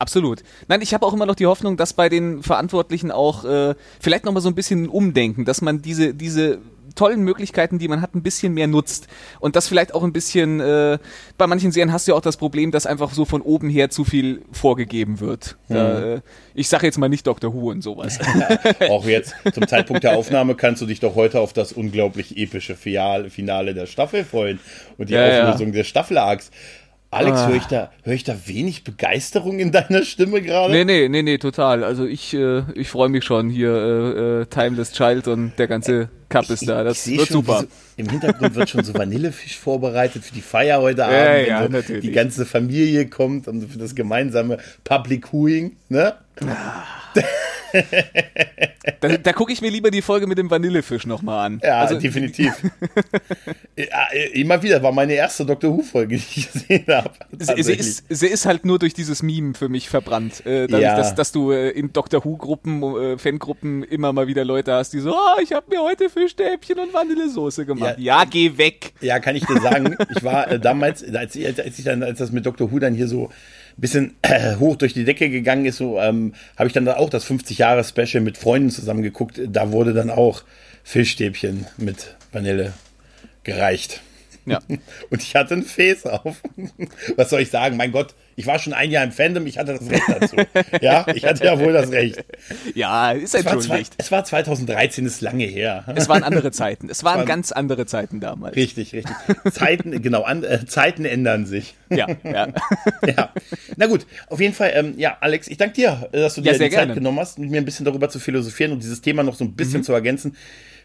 Absolut. 0.00 0.42
Nein, 0.66 0.80
ich 0.80 0.94
habe 0.94 1.04
auch 1.04 1.12
immer 1.12 1.26
noch 1.26 1.34
die 1.34 1.46
Hoffnung, 1.46 1.76
dass 1.76 1.92
bei 1.92 2.08
den 2.08 2.42
Verantwortlichen 2.42 3.10
auch 3.10 3.44
äh, 3.44 3.74
vielleicht 4.00 4.24
noch 4.24 4.32
mal 4.32 4.40
so 4.40 4.48
ein 4.48 4.54
bisschen 4.54 4.88
umdenken, 4.88 5.44
dass 5.44 5.60
man 5.60 5.82
diese 5.82 6.14
diese 6.14 6.58
tollen 6.94 7.22
Möglichkeiten, 7.22 7.78
die 7.78 7.88
man 7.88 8.00
hat, 8.00 8.14
ein 8.14 8.22
bisschen 8.22 8.54
mehr 8.54 8.66
nutzt. 8.66 9.08
Und 9.38 9.56
das 9.56 9.68
vielleicht 9.68 9.94
auch 9.94 10.02
ein 10.02 10.12
bisschen, 10.12 10.60
äh, 10.60 10.98
bei 11.38 11.46
manchen 11.46 11.72
Serien 11.72 11.92
hast 11.92 12.06
du 12.06 12.12
ja 12.12 12.16
auch 12.16 12.22
das 12.22 12.36
Problem, 12.36 12.70
dass 12.70 12.86
einfach 12.86 13.12
so 13.12 13.24
von 13.24 13.42
oben 13.42 13.68
her 13.68 13.90
zu 13.90 14.04
viel 14.04 14.42
vorgegeben 14.52 15.20
wird. 15.20 15.56
Mhm. 15.68 15.74
Da, 15.74 16.14
äh, 16.14 16.20
ich 16.54 16.68
sage 16.68 16.86
jetzt 16.86 16.98
mal 16.98 17.08
nicht 17.08 17.26
Dr. 17.26 17.54
Who 17.54 17.70
und 17.70 17.82
sowas. 17.82 18.18
auch 18.88 19.06
jetzt, 19.06 19.34
zum 19.52 19.66
Zeitpunkt 19.66 20.04
der 20.04 20.16
Aufnahme, 20.16 20.54
kannst 20.54 20.82
du 20.82 20.86
dich 20.86 21.00
doch 21.00 21.14
heute 21.14 21.40
auf 21.40 21.52
das 21.52 21.72
unglaublich 21.72 22.36
epische 22.36 22.74
Finale 22.74 23.74
der 23.74 23.86
Staffel 23.86 24.24
freuen 24.24 24.60
und 24.98 25.10
die 25.10 25.14
ja, 25.14 25.42
Auflösung 25.42 25.68
ja. 25.68 25.80
des 25.80 25.88
Staffelargs. 25.88 26.50
Alex, 27.12 27.38
ah. 27.38 27.48
höre 27.48 27.56
ich, 27.56 27.64
da, 27.64 27.90
hör 28.04 28.12
ich 28.12 28.22
da 28.22 28.36
wenig 28.46 28.84
Begeisterung 28.84 29.58
in 29.58 29.72
deiner 29.72 30.04
Stimme 30.04 30.40
gerade? 30.40 30.72
Nee, 30.72 30.84
nee, 30.84 31.08
nee, 31.08 31.22
nee, 31.22 31.38
total. 31.38 31.82
Also 31.82 32.06
ich, 32.06 32.34
äh, 32.34 32.62
ich 32.74 32.88
freue 32.88 33.08
mich 33.08 33.24
schon 33.24 33.50
hier, 33.50 33.72
äh, 33.72 34.42
äh, 34.42 34.46
Timeless 34.46 34.92
Child 34.92 35.26
und 35.26 35.52
der 35.58 35.66
ganze 35.66 36.08
Cup 36.28 36.48
ist 36.50 36.68
da. 36.68 36.84
Das 36.84 37.08
wird 37.08 37.26
schon, 37.26 37.34
super. 37.38 37.62
So, 37.62 37.66
Im 37.96 38.08
Hintergrund 38.08 38.54
wird 38.54 38.70
schon 38.70 38.84
so 38.84 38.94
Vanillefisch 38.94 39.58
vorbereitet 39.58 40.24
für 40.24 40.32
die 40.32 40.40
Feier 40.40 40.80
heute 40.80 41.04
Abend. 41.04 41.16
Ja, 41.16 41.36
ja, 41.36 41.62
so 41.64 41.68
natürlich. 41.68 42.02
Die 42.02 42.12
ganze 42.12 42.46
Familie 42.46 43.08
kommt 43.08 43.48
und 43.48 43.68
für 43.68 43.78
das 43.78 43.96
gemeinsame 43.96 44.58
Public 44.84 45.32
Hooing, 45.32 45.76
ne? 45.88 46.14
Ah. 46.42 46.84
Da, 49.00 49.16
da 49.16 49.32
gucke 49.32 49.52
ich 49.52 49.60
mir 49.60 49.70
lieber 49.70 49.90
die 49.90 50.02
Folge 50.02 50.26
mit 50.26 50.38
dem 50.38 50.50
Vanillefisch 50.50 51.06
nochmal 51.06 51.46
an. 51.46 51.60
Ja, 51.62 51.80
also, 51.80 51.98
definitiv. 51.98 52.52
ja, 53.76 54.08
immer 54.32 54.62
wieder, 54.62 54.82
war 54.82 54.92
meine 54.92 55.14
erste 55.14 55.44
Doctor 55.44 55.76
Who-Folge, 55.76 56.16
die 56.16 56.22
ich 56.40 56.52
gesehen 56.52 56.84
habe. 56.88 57.10
Sie, 57.38 57.62
sie, 57.62 57.72
ist, 57.72 58.04
sie 58.08 58.26
ist 58.26 58.46
halt 58.46 58.64
nur 58.64 58.78
durch 58.78 58.94
dieses 58.94 59.22
Meme 59.22 59.54
für 59.54 59.68
mich 59.68 59.88
verbrannt. 59.88 60.44
Äh, 60.46 60.66
dadurch, 60.66 60.82
ja. 60.82 60.96
dass, 60.96 61.14
dass 61.14 61.32
du 61.32 61.52
äh, 61.52 61.70
in 61.70 61.92
Doctor 61.92 62.24
Who-Gruppen, 62.24 62.82
äh, 62.82 63.18
Fangruppen 63.18 63.82
immer 63.84 64.12
mal 64.12 64.26
wieder 64.26 64.44
Leute 64.44 64.72
hast, 64.72 64.92
die 64.92 65.00
so, 65.00 65.12
oh, 65.12 65.40
ich 65.42 65.52
habe 65.52 65.66
mir 65.68 65.82
heute 65.82 66.10
Fischstäbchen 66.10 66.78
und 66.78 66.92
Vanillesoße 66.92 67.66
gemacht. 67.66 67.98
Ja, 67.98 68.18
ja, 68.18 68.24
geh 68.24 68.56
weg. 68.56 68.92
Ja, 69.00 69.18
kann 69.18 69.36
ich 69.36 69.46
dir 69.46 69.60
sagen. 69.60 69.96
ich 70.16 70.22
war 70.22 70.50
äh, 70.50 70.58
damals, 70.58 71.04
als 71.14 71.36
ich, 71.36 71.46
als 71.46 71.78
ich 71.78 71.84
dann, 71.84 72.02
als 72.02 72.18
das 72.18 72.32
mit 72.32 72.46
Doctor 72.46 72.70
Who 72.70 72.78
dann 72.78 72.94
hier 72.94 73.08
so 73.08 73.30
bisschen 73.80 74.16
äh, 74.22 74.56
hoch 74.58 74.76
durch 74.76 74.94
die 74.94 75.04
Decke 75.04 75.30
gegangen 75.30 75.66
ist, 75.66 75.78
so 75.78 75.98
ähm, 75.98 76.34
habe 76.56 76.66
ich 76.66 76.72
dann 76.72 76.88
auch 76.88 77.10
das 77.10 77.24
50 77.24 77.58
Jahre 77.58 77.84
Special 77.84 78.22
mit 78.22 78.38
Freunden 78.38 78.70
zusammen 78.70 79.02
geguckt. 79.02 79.40
Da 79.46 79.72
wurde 79.72 79.92
dann 79.94 80.10
auch 80.10 80.42
Fischstäbchen 80.84 81.66
mit 81.76 82.16
Vanille 82.32 82.72
gereicht. 83.44 84.00
Ja. 84.46 84.60
Und 85.10 85.22
ich 85.22 85.34
hatte 85.36 85.54
ein 85.54 85.62
Face 85.62 86.06
auf. 86.06 86.42
Was 87.16 87.30
soll 87.30 87.40
ich 87.40 87.50
sagen? 87.50 87.76
Mein 87.76 87.92
Gott, 87.92 88.14
ich 88.36 88.46
war 88.46 88.58
schon 88.58 88.72
ein 88.72 88.90
Jahr 88.90 89.04
im 89.04 89.12
Fandom, 89.12 89.46
ich 89.46 89.58
hatte 89.58 89.74
das 89.74 89.90
Recht 89.90 90.02
dazu. 90.08 90.36
ja, 90.80 91.06
ich 91.14 91.26
hatte 91.26 91.44
ja 91.44 91.58
wohl 91.58 91.72
das 91.72 91.90
Recht. 91.90 92.24
Ja, 92.74 93.12
ist 93.12 93.34
halt 93.34 93.48
schon 93.48 93.60
zwei, 93.60 93.82
Es 93.98 94.10
war 94.10 94.24
2013, 94.24 95.04
ist 95.04 95.20
lange 95.20 95.44
her. 95.44 95.84
Es 95.94 96.08
waren 96.08 96.22
andere 96.22 96.50
Zeiten. 96.50 96.88
Es 96.88 97.04
waren, 97.04 97.18
waren 97.18 97.26
ganz 97.26 97.52
andere 97.52 97.84
Zeiten 97.86 98.20
damals. 98.20 98.56
Richtig, 98.56 98.94
richtig. 98.94 99.14
Zeiten, 99.52 100.00
genau, 100.00 100.22
an, 100.22 100.42
äh, 100.42 100.64
Zeiten 100.64 101.04
ändern 101.04 101.44
sich. 101.44 101.74
Ja, 101.90 102.06
ja. 102.24 102.48
ja. 103.06 103.34
Na 103.76 103.86
gut, 103.86 104.06
auf 104.28 104.40
jeden 104.40 104.54
Fall, 104.54 104.72
ähm, 104.74 104.94
ja, 104.96 105.18
Alex, 105.20 105.48
ich 105.48 105.58
danke 105.58 105.74
dir, 105.74 106.08
dass 106.12 106.34
du 106.34 106.40
dir 106.40 106.52
ja, 106.52 106.58
die 106.58 106.74
Zeit 106.74 106.94
genommen 106.94 107.18
hast, 107.18 107.38
mit 107.38 107.50
mir 107.50 107.60
ein 107.60 107.64
bisschen 107.66 107.84
darüber 107.84 108.08
zu 108.08 108.20
philosophieren 108.20 108.72
und 108.72 108.82
dieses 108.82 109.02
Thema 109.02 109.22
noch 109.22 109.34
so 109.34 109.44
ein 109.44 109.52
bisschen 109.52 109.80
mhm. 109.80 109.84
zu 109.84 109.92
ergänzen. 109.92 110.36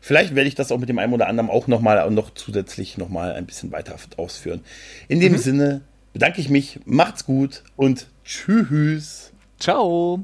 Vielleicht 0.06 0.36
werde 0.36 0.48
ich 0.48 0.54
das 0.54 0.72
auch 0.72 0.78
mit 0.78 0.88
dem 0.88 1.00
einen 1.00 1.14
oder 1.14 1.26
anderen 1.26 1.50
auch 1.50 1.66
nochmal 1.66 2.12
noch 2.12 2.32
zusätzlich 2.32 2.96
nochmal 2.96 3.34
ein 3.34 3.48
bisschen 3.48 3.72
weiter 3.72 3.96
ausführen. 4.18 4.62
In 5.08 5.20
dem 5.20 5.32
mhm. 5.32 5.38
Sinne 5.40 5.82
bedanke 6.14 6.40
ich 6.40 6.48
mich, 6.48 6.80
macht's 6.86 7.26
gut 7.26 7.64
und 7.76 8.06
tschüss. 8.24 9.32
Ciao. 9.60 10.24